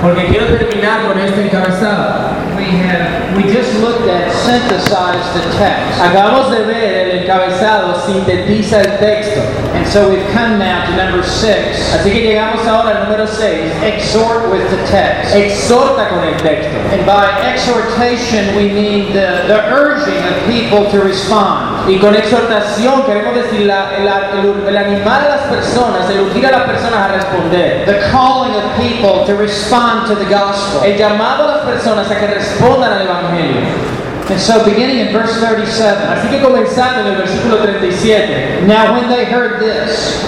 Porque 0.00 0.26
quiero 0.28 0.46
terminar 0.46 1.06
con 1.06 1.18
este 1.18 1.44
encabezado. 1.44 2.49
We 2.60 2.66
have 2.84 3.34
we 3.36 3.44
just 3.44 3.72
looked 3.80 4.06
at 4.08 4.30
synthesize 4.44 5.24
the 5.34 5.40
text. 5.56 5.98
Acabamos 6.00 6.50
de 6.50 6.62
ver 6.64 7.08
el 7.08 7.22
encabezado 7.22 7.94
sintetiza 8.06 8.80
el 8.82 8.98
texto. 8.98 9.40
And 9.74 9.86
so 9.86 10.10
we've 10.10 10.26
come 10.34 10.58
now 10.58 10.84
to 10.84 10.92
number 10.96 11.22
six. 11.24 11.78
Así 11.94 12.10
que 12.12 12.20
llegamos 12.20 12.66
ahora 12.66 12.90
al 13.00 13.04
número 13.08 13.26
6. 13.26 13.82
Exhort 13.82 14.50
with 14.50 14.68
the 14.68 14.84
text. 14.90 15.34
Exhorta 15.34 16.08
con 16.10 16.22
el 16.24 16.34
texto. 16.42 16.70
And 16.92 17.06
by 17.06 17.30
exhortation 17.54 18.54
we 18.56 18.68
mean 18.68 19.12
the, 19.14 19.44
the 19.48 19.60
urging 19.72 20.18
of 20.18 20.34
people 20.46 20.90
to 20.90 21.00
respond. 21.02 21.88
Y 21.88 21.98
con 21.98 22.14
exhortación 22.14 23.04
queremos 23.06 23.34
decir 23.34 23.66
la- 23.66 23.96
el, 23.96 24.06
el- 24.06 24.68
el 24.68 24.76
animar 24.76 25.24
a 25.24 25.28
las 25.36 25.40
personas, 25.48 26.10
el 26.10 26.20
urgir 26.20 26.46
a 26.46 26.50
las 26.50 26.62
personas 26.64 27.00
a 27.00 27.08
responder. 27.16 27.86
The 27.86 28.10
calling 28.10 28.54
of 28.54 28.64
people 28.76 29.24
to 29.24 29.34
respond 29.34 30.06
to 30.08 30.14
the 30.14 30.26
gospel. 30.26 30.82
El 30.84 30.98
llamado 30.98 31.44
a 31.48 31.56
las 31.56 31.60
personas 31.64 32.10
a 32.10 32.18
que 32.18 32.26
respondan 32.26 32.49
al 32.60 33.06
Evangelio. 33.06 33.90
And 34.30 34.40
so 34.40 34.64
beginning 34.64 34.98
in 34.98 35.12
verse 35.12 35.40
37. 35.40 36.06
Así 36.06 36.28
que 36.28 36.40
comenzando 36.40 37.00
en 37.00 37.14
el 37.14 37.16
versículo 37.16 37.58
37. 37.62 38.66
Now 38.66 38.94
when 38.94 39.08
they 39.08 39.24
heard 39.24 39.60
this, 39.60 40.24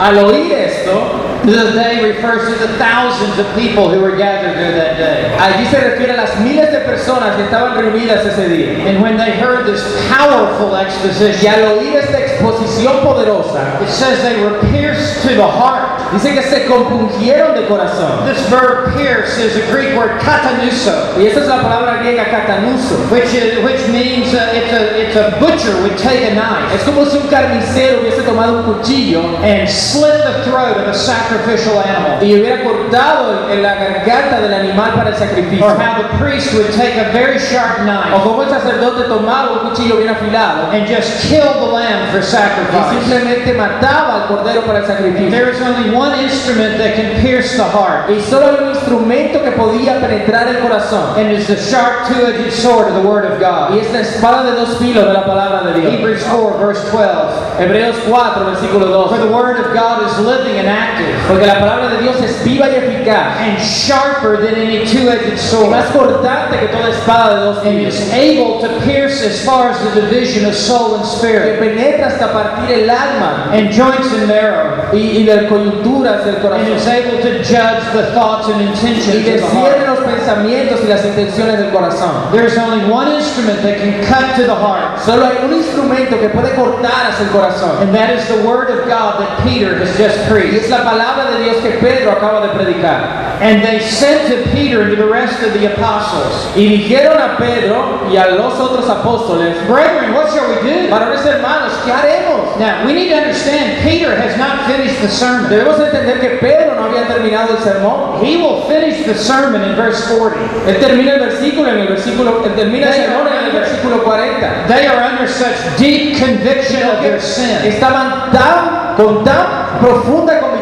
Al 0.00 0.18
oír 0.18 0.50
esto, 0.50 1.22
the 1.44 1.70
they 1.70 2.02
refers 2.02 2.52
to 2.52 2.66
the 2.66 2.72
thousands 2.78 3.38
of 3.38 3.46
people 3.54 3.88
who 3.88 4.00
were 4.00 4.16
gathered 4.16 4.56
there 4.56 4.72
that 4.74 4.96
day. 4.98 5.36
allí 5.38 5.66
se 5.70 5.78
refiere 5.78 6.14
a 6.14 6.16
las 6.16 6.40
miles 6.40 6.72
de 6.72 6.80
personas 6.80 7.36
que 7.36 7.44
estaban 7.44 7.76
reunidas 7.76 8.26
ese 8.26 8.48
día. 8.48 8.88
And 8.88 9.00
when 9.00 9.16
they 9.16 9.30
heard 9.30 9.66
this 9.66 9.82
powerful 10.08 10.72
Y 10.72 10.82
exposition, 10.82 11.54
al 11.54 11.78
oír 11.78 11.94
esta 11.94 12.18
exposición 12.18 13.02
poderosa, 13.04 13.80
it 13.80 13.88
says 13.88 14.20
they 14.22 14.42
were 14.42 14.58
pierced 14.72 15.22
to 15.22 15.36
the 15.36 15.46
heart. 15.46 15.83
Dice 16.14 16.34
que 16.34 16.42
se 16.42 16.66
compungieron 16.66 17.54
de 17.54 17.66
corazón. 17.66 18.24
This 18.26 18.48
verb 18.50 18.94
pierce 18.96 19.38
is 19.38 19.56
a 19.56 19.72
Greek 19.72 19.96
word 19.96 20.18
katanuso, 20.20 20.92
Y 21.18 21.26
esa 21.26 21.40
es 21.40 21.46
la 21.48 21.60
palabra 21.60 21.98
griega 22.00 22.24
katanuso. 22.30 23.10
which 23.10 23.34
is, 23.34 23.62
which 23.64 23.86
means 23.88 24.32
uh, 24.34 24.52
it's 24.54 24.72
a 24.72 25.00
it's 25.00 25.16
a 25.16 25.36
butcher 25.40 25.74
would 25.82 25.96
take 25.98 26.24
a 26.30 26.34
knife 26.34 26.74
Es 26.74 26.82
como 26.84 27.04
si 27.04 27.18
un 27.18 27.28
carnicero 27.28 28.00
hubiese 28.00 28.22
tomado 28.22 28.58
un 28.58 28.62
cuchillo 28.74 29.20
and 29.42 29.68
slit 29.68 30.22
the 30.24 30.44
throat 30.50 30.76
of 30.76 30.88
a 30.88 30.94
sacrificial 30.94 31.78
animal. 31.80 32.22
y 32.22 32.34
hubiera 32.34 32.62
cortado 32.62 33.50
en 33.50 33.62
la 33.62 33.74
garganta 33.74 34.40
del 34.40 34.54
animal 34.54 34.92
para 34.94 35.10
el 35.10 35.16
sacrificio. 35.16 35.64
Or 35.66 35.76
how 35.76 36.02
the 36.02 36.08
priest 36.18 36.52
would 36.54 36.70
take 36.72 36.96
a 36.96 37.10
very 37.12 37.38
sharp 37.38 37.80
knife. 37.84 38.12
O 38.14 38.22
como 38.22 38.42
el 38.42 38.48
sacerdote 38.50 39.04
tomaba 39.08 39.52
un 39.52 39.70
cuchillo 39.70 39.96
bien 39.96 40.10
afilado 40.10 40.70
and 40.72 40.86
just 40.86 41.22
kill 41.28 41.52
the 41.60 41.72
lamb 41.72 42.10
for 42.10 42.20
y 42.20 42.22
sacrifice. 42.22 42.90
simplemente 43.00 43.52
mataba 43.54 44.22
al 44.22 44.26
cordero 44.28 44.62
para 44.62 44.78
el 44.80 44.86
sacrificio. 44.86 45.30
There 45.30 45.50
is 45.50 45.60
only 45.60 45.90
one 45.94 46.03
instrument 46.12 46.78
that 46.78 46.94
can 46.96 47.20
pierce 47.22 47.56
the 47.56 47.64
heart, 47.64 48.10
Y 48.10 48.20
solo 48.20 48.46
había 48.48 48.62
un 48.62 48.74
instrumento 48.74 49.42
que 49.42 49.52
podía 49.52 50.00
penetrar 50.00 50.48
el 50.48 50.60
corazón. 50.60 51.16
and 51.16 51.30
it's 51.32 51.46
the 51.46 51.56
sharp 51.56 52.06
two-edged 52.08 52.52
sword 52.52 52.88
of 52.88 52.94
the 53.02 53.08
Word 53.08 53.24
of 53.24 53.38
Y 53.38 53.40
God. 53.40 53.78
es 53.78 53.90
la 53.92 54.00
espada 54.00 54.44
de 54.44 54.52
dos 54.56 54.76
filos 54.78 55.06
de 55.06 55.12
la 55.12 55.24
palabra 55.24 55.62
de 55.72 55.80
Dios. 55.80 55.92
Hebrews 55.94 56.22
4, 56.24 56.58
verse 56.58 56.84
12. 56.90 57.53
Hebreos 57.58 57.96
4, 58.08 58.44
versículo 58.44 59.08
For 59.08 59.16
2. 59.18 59.26
the 59.28 59.32
Word 59.32 59.60
of 59.60 59.72
God 59.72 60.02
is 60.06 60.18
living 60.18 60.58
and 60.58 60.68
active, 60.68 61.14
Porque 61.28 61.46
la 61.46 61.54
palabra 61.60 61.88
de 61.90 62.02
Dios 62.02 62.20
es 62.20 62.42
viva 62.44 62.66
y 62.68 62.74
eficaz. 62.76 63.38
and 63.40 63.58
sharper 63.62 64.38
than 64.42 64.54
any 64.56 64.84
two-edged 64.86 65.32
Y 65.34 65.36
sword, 65.38 65.70
más 65.70 65.86
cortante 65.92 66.58
que 66.58 66.66
toda 66.68 66.88
espada 66.90 67.38
de 67.38 67.44
dos 67.46 67.58
and 67.64 67.80
is 67.80 68.12
able 68.12 68.60
to 68.60 68.68
pierce 68.84 69.22
as 69.22 69.44
far 69.44 69.70
as 69.70 69.78
the 69.94 70.00
division 70.00 70.46
of 70.46 70.54
soul 70.54 70.96
and 70.96 71.04
Que 71.04 71.10
spirit, 71.10 71.58
penetra 71.60 72.06
hasta 72.08 72.32
partir 72.32 72.70
el 72.82 72.90
alma 72.90 73.50
and 73.52 73.70
joints 73.70 74.12
and 74.12 74.26
marrow, 74.26 74.90
y, 74.92 75.18
y 75.18 75.24
las 75.24 75.44
coyunturas 75.48 76.24
del 76.24 76.36
and 76.36 76.68
is 76.68 76.82
corazón. 76.82 76.92
able 76.92 77.22
to 77.22 77.38
judge 77.44 77.82
the 77.92 78.10
thoughts 78.14 78.48
and 78.48 78.60
Y 78.60 78.66
intentions 78.66 79.08
of 79.08 79.24
the 79.24 79.46
heart. 79.46 79.86
los 79.86 79.98
pensamientos 80.00 80.80
y 80.84 80.88
las 80.88 81.04
intenciones 81.04 81.58
del 81.58 81.70
corazón. 81.70 82.30
There 82.32 82.46
is 82.46 82.56
only 82.58 82.84
one 82.90 83.12
instrument 83.12 83.62
that 83.62 83.78
can 83.78 84.02
cut 84.04 84.34
to 84.36 84.42
the 84.44 84.54
heart, 84.54 84.98
Solo 85.00 85.26
hay 85.26 85.38
un 85.44 85.52
instrumento 85.54 86.18
que 86.18 86.28
puede 86.30 86.54
cortar 86.54 87.10
hacia 87.12 87.24
el 87.26 87.30
corazón. 87.30 87.43
And 87.82 87.94
that 87.94 88.10
is 88.10 88.26
the 88.28 88.46
Word 88.46 88.70
of 88.70 88.86
God 88.88 89.20
that 89.20 89.42
Peter 89.42 89.78
has 89.78 89.96
just 89.96 90.18
Y 90.18 90.28
preached. 90.28 90.64
es 90.64 90.70
la 90.70 90.84
palabra 90.84 91.30
de 91.32 91.44
Dios 91.44 91.62
que 91.62 91.78
Pedro 91.80 92.12
acaba 92.12 92.40
de 92.42 92.48
predicar. 92.54 93.23
And 93.40 93.62
they 93.62 93.80
said 93.80 94.28
to 94.28 94.50
Peter 94.52 94.82
and 94.82 94.90
to 94.90 94.96
the 94.96 95.08
rest 95.08 95.42
of 95.42 95.52
the 95.54 95.72
apostles, 95.72 96.54
Y 96.56 96.68
dijeron 96.68 97.18
a 97.20 97.36
Pedro 97.36 98.08
y 98.10 98.16
a 98.16 98.34
los 98.34 98.54
otros 98.54 98.88
apóstoles, 98.88 99.56
Brethren, 99.66 100.14
what 100.14 100.32
shall 100.32 100.48
we 100.48 100.56
do? 100.62 100.88
varones 100.88 101.24
hermanos, 101.24 101.72
¿qué 101.84 101.92
haremos? 101.92 102.58
Now, 102.58 102.86
we 102.86 102.92
need 102.92 103.10
to 103.10 103.16
understand 103.16 103.82
Peter 103.82 104.14
has 104.14 104.38
not 104.38 104.66
finished 104.66 105.00
the 105.00 105.08
sermon. 105.08 105.50
Debemos 105.50 105.78
entender 105.80 106.20
que 106.20 106.38
Pedro 106.38 106.76
no 106.76 106.84
había 106.86 107.06
terminado 107.06 107.56
el 107.56 107.62
sermón. 107.62 108.22
He 108.22 108.36
will 108.36 108.62
finish 108.68 109.04
the 109.04 109.14
sermon 109.14 109.62
in 109.62 109.76
verse 109.76 110.06
40. 110.06 110.38
Él 110.66 110.78
termina 110.80 111.14
el 111.14 111.20
versículo 111.20 111.68
en 111.68 111.80
el 111.80 111.88
versículo, 111.88 112.44
él 112.44 112.54
termina 112.54 112.88
el 112.88 112.94
sermón 112.94 113.28
en 113.28 113.44
el 113.46 113.52
versículo 113.52 114.04
40. 114.04 114.66
They 114.68 114.86
are 114.86 115.02
under 115.02 115.28
such 115.28 115.76
deep 115.78 116.18
conviction 116.18 116.88
of 116.88 117.02
their 117.02 117.20
sin 117.20 117.64
Estaban 117.64 118.30
tan, 118.30 118.94
con 118.96 119.24
tan 119.24 119.78
profunda 119.80 120.40
convicción 120.40 120.53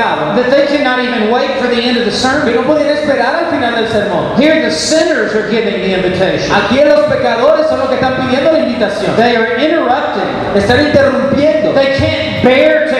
de 0.00 0.06
pecado 0.06 0.34
that 0.36 0.50
they 0.50 0.66
cannot 0.66 0.98
even 1.04 1.30
wait 1.30 1.58
for 1.60 1.68
the 1.68 1.80
end 1.80 1.96
of 1.98 2.04
the 2.04 2.10
que 2.10 2.16
sermon. 2.16 2.54
no 2.54 2.62
podían 2.62 2.90
esperar 2.90 3.34
al 3.34 3.50
final 3.50 3.74
del 3.74 3.88
sermón. 3.88 4.36
Here, 4.38 4.62
the 4.62 4.70
sinners 4.70 5.34
are 5.34 5.48
giving 5.50 5.80
the 5.80 5.94
invitation. 5.94 6.50
Aquí 6.54 6.82
los 6.84 7.06
pecadores 7.06 7.66
son 7.68 7.80
los 7.80 7.88
que 7.88 7.96
están 7.96 8.16
pidiendo 8.16 8.52
la 8.52 8.60
invitación. 8.60 9.16
They 9.16 9.36
are 9.36 9.56
interrupting. 9.56 10.28
Están 10.54 10.86
interrumpiendo. 10.86 11.74
They 11.74 11.96
can't 11.98 12.42
bear 12.42 12.88
to 12.88 12.96
hear 12.96 12.99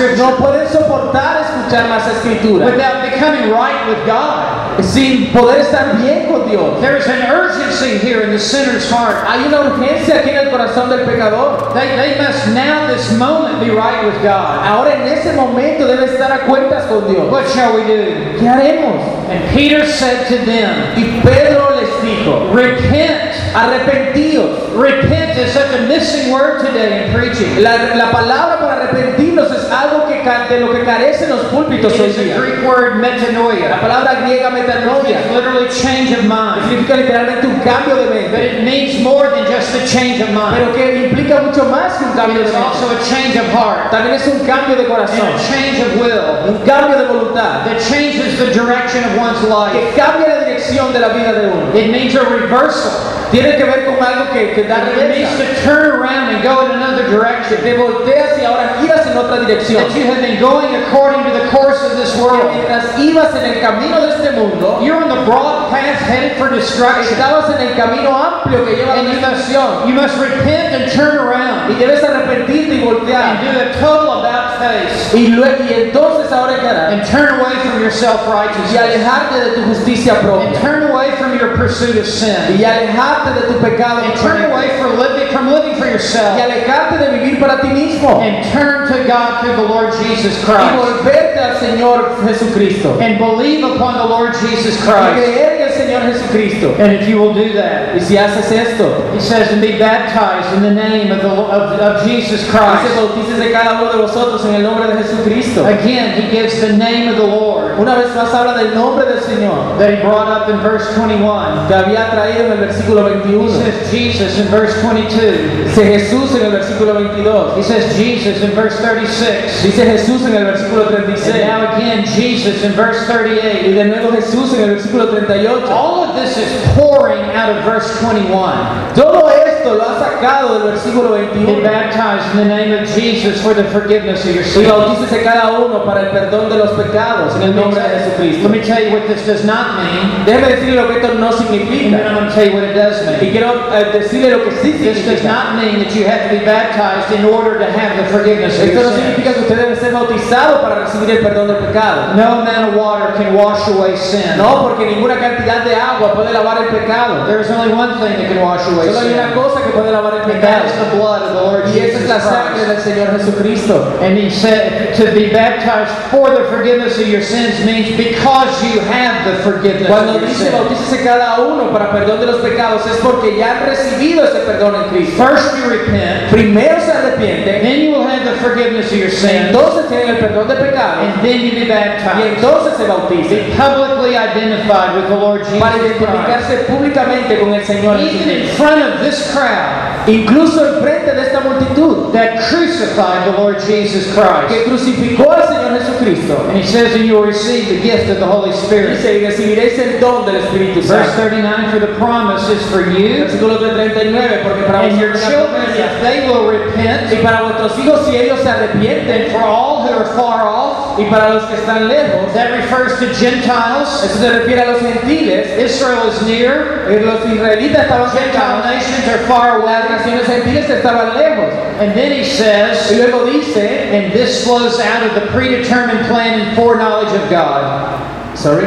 scripture 0.00 0.16
No 0.16 0.36
pueden 0.36 0.66
soportar 0.68 1.42
escuchar 1.42 1.88
más 1.88 2.06
escritura 2.08 2.64
without 2.66 3.02
becoming 3.02 3.50
right 3.50 3.86
with 3.88 4.06
God. 4.06 4.82
sin 4.82 5.30
poder 5.32 5.60
estar 5.60 5.98
bien 5.98 6.26
con 6.26 6.48
Dios. 6.48 6.80
There 6.80 6.96
is 6.96 7.06
an 7.06 7.30
urgency 7.30 7.98
here 7.98 8.22
in 8.22 8.30
the 8.30 8.38
sinner's 8.38 8.88
heart. 8.90 9.16
Hay 9.28 9.44
una 9.46 9.60
urgencia 9.60 10.20
aquí 10.20 10.30
en 10.30 10.38
el 10.38 10.50
corazón 10.50 10.88
del 10.88 11.04
pecador. 11.04 11.72
They, 11.74 11.96
they 11.96 12.18
must 12.18 12.48
now, 12.54 12.86
this 12.86 13.12
moment, 13.18 13.60
be 13.60 13.70
right 13.70 14.04
with 14.04 14.22
God. 14.22 14.64
Ahora 14.64 14.94
en 14.94 15.06
ese 15.06 15.34
momento 15.34 15.86
debe 15.86 16.06
estar 16.06 16.32
a 16.32 16.46
cuentas 16.46 16.86
con 16.86 17.06
Dios. 17.12 17.30
What 17.30 17.46
shall 17.48 17.74
we 17.74 17.82
do? 17.82 18.38
¿Qué 18.38 18.48
haremos? 18.48 19.28
And 19.28 19.44
Peter 19.54 19.84
said 19.84 20.26
to 20.28 20.44
them, 20.44 20.96
Y 20.96 21.20
Pedro 21.22 21.76
les 21.76 21.90
dijo, 22.02 22.52
Repent. 22.54 23.30
arrepentidos. 23.54 24.74
Repent 24.76 25.36
is 25.38 25.52
such 25.52 25.72
a 25.74 25.86
missing 25.88 26.32
word 26.32 26.64
today 26.64 27.06
in 27.06 27.14
preaching. 27.14 27.62
La, 27.62 27.94
la 27.96 28.10
palabra 28.10 28.60
para 28.60 28.88
arrepentirnos 28.88 29.50
es 29.50 29.70
algo 29.70 29.89
que 30.08 30.22
ca- 30.22 30.46
de 30.48 30.60
lo 30.60 30.72
que 30.72 30.84
carecen 30.84 31.30
los 31.30 31.40
púlpitos 31.46 31.92
It 31.94 32.00
hoy 32.00 32.12
día. 32.12 33.68
La 33.68 33.80
palabra 33.80 34.14
griega 34.22 34.50
metanoia 34.50 35.20
It's 35.20 35.30
literally 35.32 35.68
change 35.68 36.12
of 36.12 36.24
mind. 36.24 36.62
significa 36.68 36.96
literalmente 36.96 37.46
un 37.46 37.60
cambio 37.60 37.96
de 37.96 38.04
But 38.06 38.14
mente, 38.14 38.46
it 38.46 38.62
means 38.64 39.00
more 39.02 39.28
than 39.30 39.44
just 39.46 39.74
a 39.74 39.84
change 39.86 40.20
of 40.22 40.30
mind. 40.30 40.54
pero 40.56 40.72
que 40.74 41.06
implica 41.06 41.42
mucho 41.42 41.64
más 41.66 41.94
que 41.98 42.04
un 42.06 42.12
cambio 42.12 42.42
de 42.42 42.48
is 42.48 42.54
also 42.54 42.86
mente. 42.88 43.02
a 43.02 43.06
change 43.06 43.36
of 43.38 43.46
heart 43.52 43.90
También 43.90 44.14
es 44.16 44.26
un 44.26 44.40
cambio 44.46 44.76
de 44.76 44.82
and 44.84 44.90
corazón, 44.92 45.26
a 45.28 45.38
change 45.38 45.80
of 45.80 46.00
will 46.00 46.54
un 46.54 46.58
cambio 46.66 46.96
de 46.98 47.04
voluntad, 47.06 47.64
that 47.64 47.78
changes 47.80 48.38
the 48.38 48.50
direction 48.52 49.04
of 49.04 49.16
one's 49.18 49.42
life. 49.44 49.72
que 49.72 50.00
cambia 50.00 50.39
dirección 50.60 50.92
de 50.92 50.98
la 51.00 51.08
vida 51.08 51.32
de 51.32 51.46
uno. 51.48 51.74
It 51.74 51.90
means 51.90 52.14
a 52.14 52.20
reversal. 52.24 52.92
Tiene 53.30 53.56
que 53.56 53.64
ver 53.64 53.86
con 53.86 53.94
algo 54.04 54.32
que, 54.32 54.54
que 54.54 54.64
da 54.64 54.78
It 54.98 55.08
means 55.08 55.30
to 55.38 55.44
turn 55.64 56.00
around 56.02 56.34
and 56.34 56.42
go 56.42 56.64
in 56.66 56.72
another 56.72 57.08
direction. 57.08 57.62
te 57.62 57.74
volteas 57.76 58.36
y 58.40 58.44
ahora 58.44 58.74
giras 58.80 59.06
en 59.06 59.16
otra 59.16 59.38
dirección. 59.40 59.82
That 59.84 59.94
you 59.96 60.04
have 60.10 60.20
been 60.20 60.40
going 60.40 60.74
according 60.74 61.22
to 61.24 61.30
the 61.30 61.46
course 61.56 61.80
of 61.84 61.96
this 61.96 62.16
world. 62.18 62.50
mientras 62.52 62.98
ibas 62.98 63.32
en 63.36 63.44
el 63.54 63.60
camino 63.60 64.00
de 64.00 64.08
este 64.14 64.30
mundo, 64.32 64.80
You're 64.82 64.96
on 65.02 65.08
the 65.08 65.24
broad 65.30 65.70
path 65.70 66.00
headed 66.02 66.36
for 66.38 66.50
destruction. 66.50 67.04
estabas 67.14 67.48
en 67.54 67.68
el 67.68 67.76
camino 67.76 68.10
amplio 68.16 68.64
que 68.66 68.74
lleva 68.76 68.94
a 68.94 68.96
la 68.96 69.02
And 69.02 69.12
you 69.14 69.20
must, 69.20 69.48
destrucción. 69.48 69.88
you 69.88 69.94
must 69.94 70.16
repent 70.18 70.74
and 70.74 70.90
turn 70.92 71.16
around 71.18 71.70
Y 71.70 71.74
debes 71.78 72.02
arrepentirte 72.02 72.74
y 72.74 72.82
and 72.82 72.84
voltear. 72.84 73.38
do 73.40 73.60
a 73.60 73.72
total 73.80 74.24
about 74.26 74.58
face 74.58 75.14
Y, 75.14 75.28
lue- 75.28 75.56
y 75.70 75.72
entonces 75.86 76.32
ahora 76.32 76.58
qué 76.60 76.66
harás? 76.68 76.92
and 76.94 77.04
turn 77.06 77.38
away 77.38 77.54
from 77.62 77.78
your 77.78 77.90
Y 77.90 77.94
self-righteousness 77.94 78.76
alejarte 78.76 79.38
de 79.40 79.50
tu 79.52 79.62
justicia 79.68 80.14
and 80.50 80.58
turn 80.62 80.90
away 80.90 81.14
from 81.16 81.38
your 81.38 81.54
pursuit 81.56 81.96
of 81.96 82.06
sin 82.06 82.58
Y 82.58 82.64
alejarte 82.64 83.34
de 83.34 83.46
tu 83.52 83.60
pecado. 83.60 84.02
and 84.02 84.14
turn 84.20 84.50
away 84.50 84.68
from 84.80 84.98
living, 84.98 85.28
from 85.32 85.48
living 85.48 85.74
for 85.76 85.86
Y 85.86 85.92
yourself 85.92 86.38
alejarte 86.40 86.98
de 86.98 87.18
vivir 87.18 87.38
para 87.40 87.60
ti 87.60 87.68
mismo. 87.68 88.20
and 88.20 88.44
turn 88.52 88.86
to 88.90 89.04
God 89.06 89.40
through 89.42 89.56
the 89.56 89.62
Lord 89.68 89.92
Jesus 90.02 90.34
Y 90.42 90.44
Christ 90.44 90.74
volverte 90.74 91.38
al 91.38 91.56
Señor 91.60 92.24
Jesucristo. 92.26 92.98
and 93.00 93.18
believe 93.18 93.64
upon 93.64 93.94
the 93.98 94.04
Lord 94.06 94.34
Jesus 94.34 94.76
Y 94.80 94.90
Christ 94.90 95.14
creer 95.14 95.60
en 95.60 95.62
el 95.68 95.72
Señor 95.74 95.89
Señor 95.90 96.12
Jesucristo. 96.12 96.74
And 96.78 96.92
if 96.92 97.08
you 97.08 97.18
will 97.18 97.34
do 97.34 97.52
that, 97.54 97.96
Y 97.96 98.00
si 98.00 98.16
haces 98.16 98.50
esto, 98.52 99.10
he 99.12 99.20
says, 99.20 99.50
and 99.52 99.60
be 99.60 99.78
baptized 99.78 100.54
in 100.54 100.62
the 100.62 100.72
name 100.74 101.10
of, 101.10 101.20
the, 101.20 101.28
of, 101.28 101.80
of 101.80 102.06
Jesus 102.06 102.40
dice, 102.42 102.50
Christ. 102.50 102.94
bautícese 102.94 103.50
cada 103.50 103.82
uno 103.82 103.90
de 103.92 103.98
vosotros 103.98 104.44
en 104.44 104.54
el 104.54 104.62
nombre 104.62 104.86
de 104.86 105.02
Jesucristo. 105.02 105.66
Again, 105.66 106.20
he 106.20 106.30
gives 106.30 106.60
the 106.60 106.76
name 106.76 107.08
of 107.08 107.16
the 107.16 107.26
Lord 107.26 107.78
Una 107.80 107.96
vez 107.96 108.14
más 108.14 108.32
habla 108.34 108.54
del 108.58 108.74
nombre 108.74 109.06
del 109.06 109.20
Señor, 109.20 109.78
that 109.78 109.90
he 109.90 110.02
brought 110.02 110.28
up 110.28 110.48
in 110.48 110.60
verse 110.60 110.94
21. 110.94 111.66
que 111.66 111.74
había 111.74 112.10
traído 112.10 112.46
en 112.46 112.52
el 112.52 112.58
versículo 112.58 113.00
He 113.10 113.48
says 113.48 113.90
Jesus 113.90 114.38
in 114.38 114.48
verse 114.48 114.80
22. 114.82 115.64
Dice 115.66 115.84
Jesús 115.84 116.34
en 116.34 116.46
el 116.46 116.52
versículo 116.52 116.94
22. 116.94 117.56
He 117.56 117.62
says 117.62 117.96
Jesus 117.96 118.42
in 118.42 118.50
verse 118.54 118.76
36. 118.80 119.62
Dice 119.62 119.84
Jesús 119.84 120.26
en 120.26 120.36
el 120.36 120.44
versículo 120.44 120.90
And 120.90 121.40
now 121.40 121.76
again, 121.76 122.04
Jesus 122.04 122.62
in 122.62 122.72
verse 122.72 123.08
Y 123.08 123.12
38. 123.12 123.74
de 123.74 123.84
nuevo 123.84 124.12
Jesús 124.12 124.52
en 124.54 124.64
el 124.64 124.70
versículo 124.70 125.08
38. 125.08 125.66
All 125.80 126.04
of 126.04 126.14
this 126.14 126.36
is 126.36 126.76
pouring 126.76 127.22
out 127.30 127.56
of 127.56 127.64
verse 127.64 127.98
21. 128.00 128.94
Todo 128.94 129.39
esto 129.60 129.74
lo 129.74 129.82
ha 129.82 129.98
sacado 129.98 130.54
del 130.58 130.72
versículo 130.72 131.10
Be 131.10 131.26
21. 131.26 131.62
baptized 131.62 132.32
in 132.32 132.38
the 132.38 132.44
name 132.56 132.72
of 132.72 132.88
Jesus 132.88 133.42
for 133.42 133.52
the 133.54 133.64
forgiveness 133.64 134.24
of 134.24 134.34
your 134.34 134.42
Y 134.44 134.48
sins. 134.48 134.68
bautícese 134.68 135.22
cada 135.22 135.50
uno 135.58 135.84
para 135.84 136.00
el 136.00 136.08
perdón 136.10 136.48
de 136.48 136.56
los 136.56 136.70
pecados 136.70 137.36
en 137.36 137.42
el 137.42 137.54
nombre 137.56 137.80
de 137.80 137.88
Let 137.88 138.04
Jesucristo. 138.16 138.48
me 138.48 138.60
tell 138.60 138.82
you 138.82 138.90
what 138.96 139.06
this 139.06 139.26
does 139.26 139.44
not 139.44 139.76
mean, 139.76 140.24
Déjeme 140.24 140.48
decirle 140.48 140.76
lo 140.82 140.88
que 140.88 140.96
esto 140.96 141.14
no 141.14 141.28
and 141.28 141.38
then 141.38 141.46
significa. 141.46 141.96
I'm 142.08 142.14
going 142.14 142.28
to 142.28 142.34
tell 142.34 142.46
you 142.46 142.54
what 142.54 142.64
it 142.64 142.74
does 142.74 143.22
Y 143.22 143.30
quiero 143.30 143.52
eh, 143.74 143.84
decirle 143.92 144.30
lo 144.30 144.44
que 144.44 144.52
sí 144.52 144.72
This 144.72 145.04
does 145.04 145.20
significa. 145.20 145.28
not 145.28 145.56
mean 145.62 145.78
that 145.84 145.94
you 145.94 146.06
have 146.06 146.30
to 146.30 146.38
be 146.38 146.44
baptized 146.44 147.12
in 147.12 147.24
order 147.24 147.58
to 147.58 147.66
have 147.70 147.96
the 147.96 148.08
forgiveness 148.10 148.58
of 148.58 148.64
Esto 148.64 148.82
no 148.82 148.90
significa 148.96 149.34
que 149.34 149.40
usted 149.42 149.56
debe 149.56 149.76
ser 149.76 149.92
bautizado 149.92 150.62
para 150.62 150.84
recibir 150.86 151.10
el 151.10 151.18
perdón 151.18 151.48
del 151.48 151.56
pecado. 151.58 152.14
No 152.16 152.40
amount 152.40 152.72
of 152.72 152.74
water 152.76 153.12
can 153.16 153.34
wash 153.34 153.68
away 153.68 153.96
sin. 153.96 154.36
No, 154.38 154.62
porque 154.62 154.86
ninguna 154.86 155.18
cantidad 155.18 155.64
de 155.64 155.74
agua 155.74 156.14
puede 156.14 156.32
lavar 156.32 156.58
el 156.62 156.68
pecado. 156.68 157.26
There 157.26 157.40
is 157.40 157.50
only 157.50 157.72
one 157.72 157.94
thing 158.00 158.16
that 158.16 158.28
can 158.28 158.40
wash 158.42 158.66
away 158.68 158.86
Solo 158.88 159.00
hay 159.00 159.12
una 159.14 159.28
sin, 159.28 159.34
cosa 159.50 159.64
que 159.64 159.70
puede 159.70 159.92
lavar 159.92 160.14
el 160.14 160.22
and 160.22 160.32
pecado. 160.32 160.64
the 160.90 160.96
blood 160.96 161.22
of 161.22 161.34
the 161.34 161.40
Lord 161.40 161.64
Y 161.66 161.78
esa 161.78 161.98
Jesus 161.98 162.02
es 162.02 162.08
la 162.08 162.20
sangre 162.20 162.64
Christ. 162.64 162.68
del 162.68 162.80
Señor 162.80 163.08
Jesucristo. 163.18 163.98
And 164.00 164.16
he 164.18 164.30
said 164.30 164.94
to 164.96 165.12
be 165.12 165.30
baptized 165.30 165.92
for 166.10 166.30
the 166.30 166.44
forgiveness 166.48 166.98
of 166.98 167.08
your 167.08 167.22
sins 167.22 167.64
means 167.64 167.96
because 167.96 168.50
you 168.64 168.80
have 168.80 169.24
the 169.24 169.42
forgiveness 169.42 169.88
Cuando 169.88 170.18
dice 170.20 170.50
bautícese 170.50 171.02
cada 171.04 171.40
uno 171.40 171.70
para 171.72 171.90
perdón 171.92 172.20
de 172.20 172.26
los 172.26 172.36
pecados 172.40 172.86
es 172.86 172.96
porque 172.98 173.36
ya 173.36 173.58
han 173.58 173.66
recibido 173.66 174.24
ese 174.24 174.40
perdón 174.40 174.74
en 174.76 174.88
Cristo. 174.90 175.22
First 175.22 175.56
you 175.56 175.70
repent, 175.70 176.30
Primero 176.30 176.80
se 176.80 176.92
arrepienten, 176.92 177.62
then 177.62 177.80
you 177.80 177.90
will 177.92 178.06
have 178.06 178.24
the 178.24 178.36
forgiveness 178.40 178.90
of 178.92 178.98
your 178.98 179.10
sins, 179.10 179.48
entonces 179.50 179.88
tienen 179.88 180.10
el 180.10 180.16
perdón 180.18 180.48
de 180.48 180.54
pecados 180.56 181.04
and 181.04 181.22
then 181.22 181.40
you 181.40 181.50
be 181.52 181.64
y 181.64 181.68
baptized. 181.68 182.36
entonces 182.36 182.76
se 182.76 182.86
bautizan 182.86 183.28
Be 183.30 183.54
publicly 183.56 184.16
identified 184.16 184.96
with 184.96 185.08
the 185.08 185.16
Lord 185.16 185.44
Jesus 185.44 185.60
para 185.60 185.76
identificarse 185.76 186.56
públicamente 186.68 187.38
con 187.38 187.54
el 187.54 187.64
Señor 187.64 187.96
Even 188.00 188.30
in 188.30 188.48
front 188.56 188.82
of 188.82 189.00
this 189.00 189.32
crowd 189.40 190.08
Incluso 190.08 190.66
enfrente 190.66 191.12
de 191.12 191.22
esta 191.22 191.40
multitud 191.40 192.09
that 192.12 192.42
crucified 192.48 193.26
the 193.26 193.38
Lord 193.38 193.60
Jesus 193.60 194.12
Christ. 194.14 194.48
que 194.48 194.64
crucificó 194.64 195.30
al 195.32 195.42
Señor 195.48 195.78
Jesucristo. 195.78 196.48
And 196.48 196.56
he 196.56 196.64
says, 196.66 196.94
and 196.94 197.04
you 197.04 197.14
will 197.14 197.24
receive 197.26 197.68
the 197.68 197.80
gift 197.80 198.08
of 198.10 198.18
the 198.18 198.26
Holy 198.26 198.52
Spirit. 198.52 198.96
Dice, 198.96 199.20
y 199.20 199.26
recibiréis 199.26 199.78
el 199.78 200.00
don 200.00 200.26
del 200.26 200.42
Espíritu 200.42 200.80
Verse 200.82 201.14
39, 201.14 201.70
for 201.70 201.78
the 201.78 201.94
promise 201.98 202.48
is 202.48 202.62
for 202.70 202.80
you 202.90 203.24
Versículo 203.24 203.58
39, 203.58 204.40
porque 204.42 204.64
para 204.66 204.80
and 204.88 204.98
your 205.00 205.14
children, 205.14 205.62
if 205.76 206.02
they 206.02 206.28
will 206.28 206.48
repent, 206.48 207.12
y 207.12 207.22
para 207.22 207.42
vuestros 207.42 207.78
hijos 207.78 208.06
si 208.06 208.16
ellos 208.16 208.40
se 208.40 208.48
and 208.48 208.58
arrepienten, 208.60 209.30
for 209.32 209.42
all 209.42 209.82
who 209.82 209.92
are 209.92 210.06
far 210.16 210.46
off, 210.46 210.98
y 210.98 211.04
para 211.10 211.34
los 211.34 211.44
que 211.44 211.56
están 211.56 211.88
lejos, 211.88 212.32
that 212.34 212.50
refers 212.52 212.98
to 212.98 213.06
Gentiles. 213.14 213.88
eso 214.04 214.18
se 214.18 214.30
refiere 214.30 214.62
a 214.62 214.72
los 214.72 214.80
gentiles, 214.80 215.58
Israel 215.58 216.08
is 216.08 216.22
near, 216.22 216.86
eh, 216.88 217.00
los 217.04 217.24
israelitas 217.26 217.82
estaban 217.84 218.10
Gentile 218.10 218.32
cercanos, 218.32 218.64
nations 218.66 219.08
are 219.08 219.18
far 219.26 219.60
las 219.60 219.84
away. 219.84 219.96
naciones 219.96 220.26
gentiles 220.26 220.70
estaban 220.70 221.16
lejos. 221.16 221.52
And 221.80 221.94
then 222.00 222.12
he 222.12 222.24
says, 222.24 222.90
Y 222.90 222.96
luego 222.96 223.26
dice, 223.26 223.56
and 223.56 224.12
this 224.12 224.44
flows 224.44 224.80
out 224.80 225.06
of 225.06 225.14
the 225.14 225.30
predetermined 225.30 226.06
plan 226.06 226.40
and 226.40 226.56
foreknowledge 226.56 227.14
of 227.20 227.28
God. 227.28 228.38
sorry, 228.38 228.64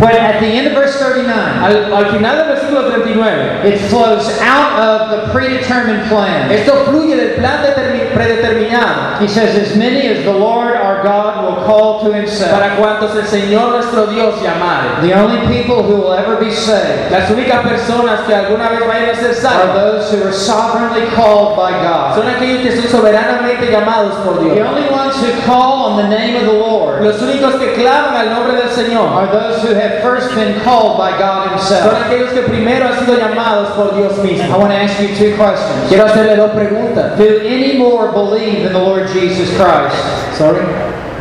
But 0.00 0.14
at 0.14 0.40
the 0.40 0.46
end 0.46 0.66
of 0.66 0.72
verse 0.74 0.98
39, 0.98 1.28
al, 1.28 1.94
al 1.94 2.12
final 2.12 2.36
del 2.36 2.56
versículo 2.56 2.90
39, 2.90 3.66
it 3.66 3.78
flows 3.88 4.28
out 4.40 4.78
of 4.78 5.10
the 5.10 5.32
predetermined 5.32 6.08
plan. 6.08 6.50
esto 6.50 6.84
fluye 6.84 7.16
del 7.16 7.34
plan 7.36 7.62
predeterminado 8.12 9.20
He 9.20 9.28
says, 9.28 9.56
as 9.56 9.76
many 9.76 10.08
as 10.08 10.24
the 10.24 10.32
Lord 10.32 10.74
our 10.74 11.02
God 11.02 11.44
will 11.44 11.64
call 11.64 12.04
to 12.04 12.12
himself. 12.12 12.50
para 12.50 12.76
cuantos 12.76 13.14
el 13.16 13.26
Señor 13.26 13.72
nuestro 13.72 14.06
Dios 14.06 14.40
llamare. 14.42 15.00
The 15.02 15.14
only 15.14 15.40
people 15.48 15.82
who 15.82 15.96
will 15.96 16.12
ever 16.12 16.36
be 16.36 16.50
saved 16.50 17.10
Las 17.10 17.30
únicas 17.30 17.62
personas 17.62 18.20
que 18.26 18.34
alguna 18.34 18.68
vez 18.70 18.80
vayan 18.86 19.10
a 19.10 19.14
ser 19.14 19.46
are 19.46 19.72
those 19.72 20.10
who 20.10 20.22
are 20.26 20.32
sovereignly 20.32 21.06
called 21.14 21.56
by 21.56 21.70
God. 21.70 22.16
son 22.16 22.28
aquellos 22.28 22.62
que 22.62 22.72
son 22.72 23.00
soberanamente 23.00 23.70
llamados 23.70 24.14
por 24.24 24.42
Dios. 24.42 24.54
The 24.54 24.66
only 24.66 24.88
ones 24.90 25.14
who 25.16 25.32
call 25.46 25.92
on 25.92 25.96
the 25.96 26.08
name 26.08 26.36
of 26.36 26.44
the 26.44 26.52
Lord 26.52 27.02
Los 27.02 27.20
únicos 27.22 27.54
que 27.56 27.74
claman 27.74 28.16
al 28.16 28.30
nombre 28.30 28.56
del 28.56 28.70
Señor 28.70 29.12
are 29.12 29.26
those 29.28 29.62
who 29.62 29.74
have 29.76 30.02
first 30.02 30.34
been 30.34 30.60
called 30.62 30.98
by 30.98 31.16
God 31.18 31.60
son 31.60 31.82
himself. 31.82 32.06
aquellos 32.06 32.32
que 32.32 32.42
primero 32.42 32.86
han 32.86 32.98
sido 33.04 33.16
llamados 33.18 33.70
por 33.76 33.94
Dios 33.94 34.18
I 34.18 34.56
want 34.56 34.72
to 34.72 34.76
ask 34.76 35.00
you 35.00 35.08
two 35.16 35.36
questions. 35.36 35.88
Quiero 35.88 36.06
hacerle 36.06 36.36
dos 36.36 36.50
preguntas. 36.52 37.16
Do 37.16 37.40
any 37.46 37.78
more 37.78 38.10
believe 38.12 38.66
in 38.66 38.72
the 38.72 38.78
Lord 38.78 39.08
Jesus 39.08 39.54
Christ? 39.56 39.96
Sorry. 40.36 40.60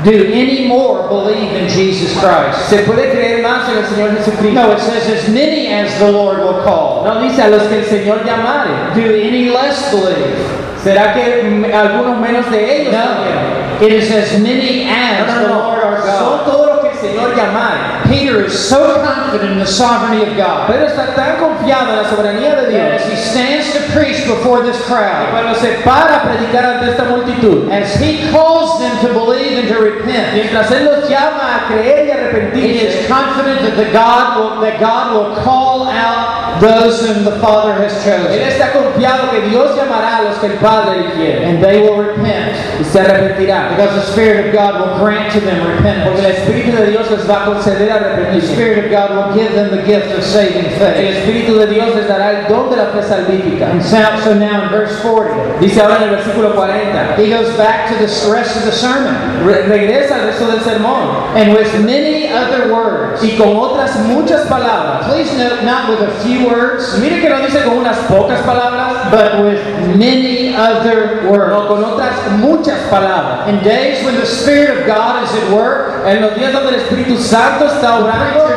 Do 0.04 0.12
any 0.32 0.68
more 0.68 1.08
believe 1.08 1.54
in 1.54 1.68
Jesus 1.68 2.14
Christ? 2.20 2.70
¿Se 2.70 2.84
puede 2.86 3.10
creer 3.12 3.42
más 3.42 3.68
en 3.70 3.78
el 3.78 3.86
Señor 3.86 4.16
Jesucristo? 4.18 4.54
No, 4.54 4.72
it 4.74 4.80
says 4.80 5.08
as 5.08 5.30
many 5.34 5.68
as 5.74 5.98
the 5.98 6.12
Lord 6.12 6.40
will 6.40 6.62
call. 6.64 7.04
No 7.06 7.22
dice 7.28 7.42
a 7.42 7.50
los 7.50 7.64
que 7.68 7.80
el 7.80 7.86
Señor 7.86 8.24
llamare. 8.24 8.94
Do 8.94 9.02
any 9.02 9.50
less 9.50 9.90
believe? 9.92 10.38
¿Será 10.84 11.14
que 11.16 11.72
algunos 11.74 12.20
menos 12.20 12.46
de 12.52 12.82
ellos? 12.82 12.94
No. 12.94 13.84
It 13.84 13.92
is 13.92 14.12
as 14.12 14.40
many 14.40 14.84
as 14.88 15.28
No, 15.28 15.42
the 15.42 15.48
no, 15.48 15.58
Lord 15.58 15.84
our 15.84 15.98
no. 15.98 16.06
Son 16.06 16.38
God. 16.38 16.46
todos 16.46 16.66
los 16.68 16.75
que 16.75 16.75
el 16.75 16.75
Señor 17.06 17.36
llamare. 17.36 18.04
Peter 18.08 18.46
is 18.46 18.58
so 18.58 19.04
confident 19.04 19.54
in 19.54 19.60
the 19.60 19.66
sovereignty 19.66 20.30
of 20.30 20.38
God. 20.38 20.68
Pero 20.68 20.86
está 20.86 21.14
tan 21.16 21.38
confiado 21.38 21.92
en 21.92 22.04
la 22.04 22.10
soberanía 22.10 22.56
de 22.56 22.72
Dios. 22.72 23.02
As 23.02 23.12
he 23.12 23.16
stands 23.16 23.74
to 23.74 23.80
preach 23.94 24.26
before 24.28 24.64
this 24.64 24.80
crowd, 24.86 25.30
cuando 25.32 25.54
se 25.60 25.82
para 25.84 26.18
a 26.18 26.24
predicar 26.24 26.66
ante 26.66 26.92
esta 26.92 27.06
multitud, 27.06 27.70
as 27.72 27.96
he 28.00 28.30
calls 28.32 28.80
them 28.80 28.96
to 29.06 29.14
believe 29.14 29.60
and 29.60 29.68
to 29.68 29.80
repent, 29.80 30.34
mientras 30.34 30.72
Él 30.72 30.86
los 30.86 31.10
llama 31.10 31.58
a 31.58 31.68
creer 31.68 32.16
y 32.54 32.60
he 32.60 32.80
is 32.80 33.08
confident 33.08 33.62
that 33.62 33.76
the 33.78 33.92
God 33.92 34.40
will, 34.40 34.62
that 34.62 34.80
God 34.80 35.14
will 35.14 35.44
call 35.44 35.88
out 35.88 36.60
those 36.60 37.06
whom 37.06 37.24
the 37.24 37.38
Father 37.40 37.74
has 37.74 37.94
Él 38.06 38.24
chosen, 38.24 38.42
está 38.48 38.72
confiado 38.72 39.30
que 39.32 39.50
Dios 39.50 39.76
llamará 39.76 40.18
a 40.18 40.24
los 40.24 40.38
que 40.40 40.48
el 40.48 40.58
Padre 40.60 41.00
eligiere 41.00 41.46
and 41.46 41.64
they 41.64 41.82
will 41.82 41.98
repent. 41.98 42.56
Y 42.80 42.84
se 42.84 43.00
arrepentirán. 43.00 43.76
because 43.76 43.94
the 43.96 44.12
Spirit 44.12 44.48
of 44.48 44.54
God 44.54 44.80
will 44.80 44.98
grant 45.00 45.32
to 45.34 45.40
them 45.42 45.60
Porque 45.60 45.78
el 45.78 45.84
repentance. 45.84 46.38
Espíritu 46.38 46.78
de 46.78 46.92
Dios 46.92 46.95
les 47.12 47.26
va 47.28 47.44
a 47.44 47.46
conceder 47.46 47.88
The 47.88 47.94
arrepentirse. 47.94 48.54
Spirit 48.54 48.86
of 48.86 48.92
God 48.92 49.10
will 49.16 49.34
give 49.36 49.54
them 49.54 49.70
the 49.76 49.84
gift 49.84 50.12
of 50.18 50.24
saving 50.24 50.66
El 50.66 50.78
faith. 50.80 51.16
Espíritu 51.18 51.58
de 51.60 51.68
Dios 51.68 51.96
les 51.96 52.08
dará 52.08 52.32
el 52.44 52.48
don 52.48 52.70
de 52.70 52.78
la 52.78 52.92
fe 52.92 53.02
salvífica. 53.02 53.70
And 53.72 53.82
so, 53.84 53.98
so 54.24 54.34
now 54.34 54.64
in 54.66 54.70
verse 54.70 55.00
40, 55.02 55.60
Dice 55.60 55.78
ahora 55.82 55.98
en 55.98 56.10
el 56.10 56.16
versículo 56.18 56.54
40. 56.56 57.16
he 57.18 57.30
goes 57.30 57.56
back 57.58 57.90
to 57.90 57.96
the 58.00 58.08
rest 58.32 58.56
of 58.58 58.64
the 58.66 58.72
sermon. 58.72 59.14
Re- 59.46 59.64
regresa 59.68 60.16
al 60.16 60.28
resto 60.32 60.48
del 60.48 60.60
sermón 60.62 61.36
And 61.36 61.54
with 61.54 61.70
many 61.86 62.30
other 62.32 62.74
words, 62.74 63.24
y 63.24 63.36
con 63.38 63.56
otras 63.56 63.96
muchas 64.08 64.48
palabras. 64.48 65.08
please 65.08 65.32
note 65.38 65.64
not 65.64 65.90
with 65.90 66.02
a 66.02 66.12
few 66.24 66.48
words, 66.48 67.00
Mire 67.00 67.20
que 67.22 67.30
no 67.30 67.42
dice 67.46 67.64
con 67.64 67.78
unas 67.80 67.98
pocas 68.08 68.42
palabras, 68.46 69.12
but 69.12 69.44
with 69.44 69.62
many 69.98 70.54
other 70.56 71.28
words. 71.30 71.50
no 71.52 71.68
con 71.68 71.84
otras 71.84 72.16
muchas 72.40 72.80
palabras. 72.90 73.48
In 73.50 73.64
days 73.64 74.04
when 74.06 74.16
the 74.16 74.26
Spirit 74.26 74.80
of 74.82 74.86
God 74.88 75.24
is 75.24 75.32
at 75.44 75.52
work, 75.52 75.95
En 76.08 76.22
los 76.22 76.36
días 76.36 76.54
donde 76.54 76.70
el 76.70 76.76
Espíritu 76.76 77.18
Santo 77.18 77.66
está 77.66 78.00
little 78.00 78.56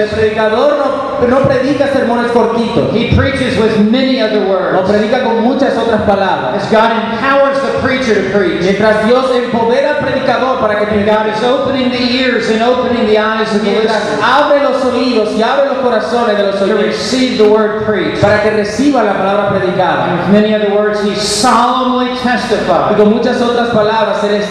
el 0.00 0.08
predicador 0.08 0.76
no, 0.78 1.28
no 1.28 1.48
predica 1.48 1.88
sermones 1.92 2.30
cortitos, 2.32 2.94
He 2.94 3.14
preaches 3.16 3.58
with 3.58 3.76
many 3.90 4.20
other 4.22 4.40
no 4.40 4.48
words. 4.48 4.90
predica 4.90 5.22
con 5.22 5.42
muchas 5.42 5.76
otras 5.76 6.02
palabras. 6.02 6.62
As 6.64 6.70
God 6.70 6.90
empowers 6.92 7.58
the 7.60 7.78
preacher 7.82 8.14
to 8.14 8.30
preach, 8.36 8.62
Mientras 8.62 9.04
Dios 9.06 9.30
empodera 9.34 9.90
al 9.90 9.98
predicador 9.98 10.60
para 10.60 10.78
que 10.78 11.04
God 11.04 11.26
is 11.28 11.42
opening 11.42 11.90
the 11.90 11.98
ears 12.00 12.48
and 12.50 12.62
opening 12.62 13.06
the 13.06 13.18
eyes 13.18 13.52
of 13.54 13.62
the 13.62 13.70
mientras 13.70 14.02
listener 14.04 14.24
abre 14.24 14.62
los 14.62 14.84
oídos 14.84 15.32
y 15.36 15.42
abre 15.42 15.66
los 15.66 15.78
corazones 15.78 16.36
de 16.36 16.42
los 16.44 16.58
to 16.58 16.74
receive 16.76 17.36
the 17.38 17.48
word 17.48 17.84
preached. 17.86 18.20
para 18.20 18.42
que 18.42 18.50
reciban 18.50 19.06
la 19.06 19.14
palabra 19.14 19.50
predicada. 19.50 20.26
With 20.26 20.32
many 20.32 20.54
other 20.54 20.70
words, 20.74 21.02
he 21.02 21.14
solemnly 21.16 22.10
Y 22.12 22.16
testified. 22.22 22.96
con 22.96 23.10
muchas 23.10 23.40
otras 23.40 23.68
palabras, 23.70 24.22
les 24.24 24.46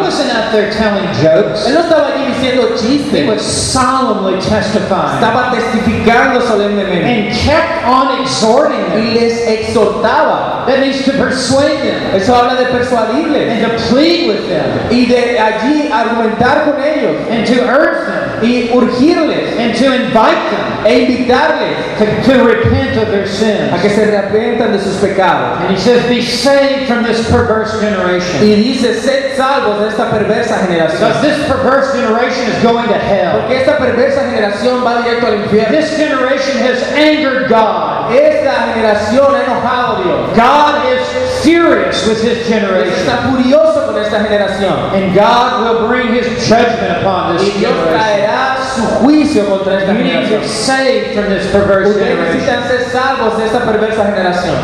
testificaba. 0.00 0.04
wasn't 0.04 0.30
out 0.32 0.52
there 0.52 0.70
telling 0.72 1.06
jokes. 1.20 1.66
Él 1.66 1.74
no 1.74 1.80
estaba 1.80 2.08
allí 2.14 2.26
diciendo 2.32 2.68
He 2.80 2.98
chistes, 2.98 3.26
was 3.28 3.42
solemnly 3.42 4.40
testifying 4.40 5.20
estaba 5.20 5.50
testificando 5.52 6.40
solemnemente. 6.40 7.04
and 7.04 7.36
kept 7.36 7.84
on 7.86 8.20
exhorting 8.20 8.78
them. 8.88 8.98
Y 9.00 9.14
les 9.14 9.46
exhortaba. 9.46 10.66
That 10.66 10.80
means 10.80 11.04
to 11.04 11.12
persuade 11.12 11.82
them 11.82 12.14
Eso 12.14 12.34
habla 12.34 12.56
de 12.58 12.66
persuadirles. 12.66 13.48
and 13.48 13.60
to 13.66 13.78
plead 13.88 14.28
with 14.28 14.48
them 14.48 14.88
Y 14.90 15.06
de 15.06 15.38
allí 15.38 15.90
argumentar 15.90 16.64
con 16.64 16.82
ellos. 16.82 17.26
and 17.30 17.46
to 17.46 17.64
urge 17.68 18.06
them 18.06 18.29
Y 18.42 18.70
urgirles. 18.72 19.58
and 19.58 19.74
to 19.76 19.92
invite 19.94 20.50
them 20.50 20.86
E 20.86 21.04
invitarles 21.04 21.76
to, 21.98 22.32
to 22.32 22.44
repent 22.44 22.96
of 22.96 23.08
their 23.10 23.26
sins. 23.26 23.72
a 23.72 23.78
que 23.80 23.90
se 23.90 24.04
arrepientan 24.04 24.72
de 24.72 24.78
sus 24.78 24.96
pecados. 24.96 25.60
And 25.60 25.70
he 25.70 25.76
says, 25.78 26.08
Be 26.08 26.22
saved 26.22 26.88
from 26.88 27.02
this 27.02 27.28
perverse 27.30 27.78
generation. 27.80 28.40
Y 28.42 28.54
dice, 28.56 29.00
sed 29.00 29.36
salvos 29.36 29.80
de 29.80 29.88
esta 29.88 30.10
perversa 30.10 30.66
Because 30.66 31.22
this 31.22 31.46
perverse 31.46 31.92
generation 31.92 32.44
is 32.50 32.62
going 32.62 32.88
to 32.88 32.98
hell. 32.98 33.40
Porque 33.40 33.58
esta 33.58 33.76
perversa 33.78 34.22
generación 34.30 34.84
va 34.84 35.02
directo 35.02 35.26
al 35.26 35.34
infierno. 35.44 35.70
This 35.70 35.96
generation 35.96 36.58
has 36.58 36.82
angered 36.94 37.48
God. 37.48 38.12
Esta 38.12 38.72
generación 38.72 39.34
ha 39.34 39.44
enojado 39.44 39.96
a 39.96 40.02
Dios. 40.02 40.36
God 40.36 40.92
is 40.92 41.29
furious 41.42 42.06
with 42.06 42.22
his 42.22 42.46
generation. 42.48 42.92
está 42.94 43.28
furioso 43.30 43.86
con 43.86 43.98
esta 43.98 44.20
generación. 44.20 44.92
And 44.94 45.14
God 45.14 45.62
will 45.62 45.88
bring 45.88 46.12
his 46.14 46.26
judgment 46.46 47.00
upon 47.00 47.36
Y 47.36 47.38
this 47.38 47.54
Dios 47.58 47.72
generation. 47.72 47.98
traerá 47.98 48.56
su 48.74 48.82
juicio 49.02 49.46
contra 49.48 49.78
esta 49.78 49.92
You 49.92 50.04
need 50.04 50.28
to 50.30 50.38
be 50.40 50.46
saved 50.46 51.14
from 51.14 51.28
this 51.30 51.46
perverse 51.50 51.88
Ustedes 51.90 52.08
generation. 52.08 52.36
necesitan 52.38 52.68
ser 52.68 52.90
salvos 52.90 53.38
de 53.38 53.46
esta 53.46 53.60
perversa 53.60 54.04
generación. 54.06 54.54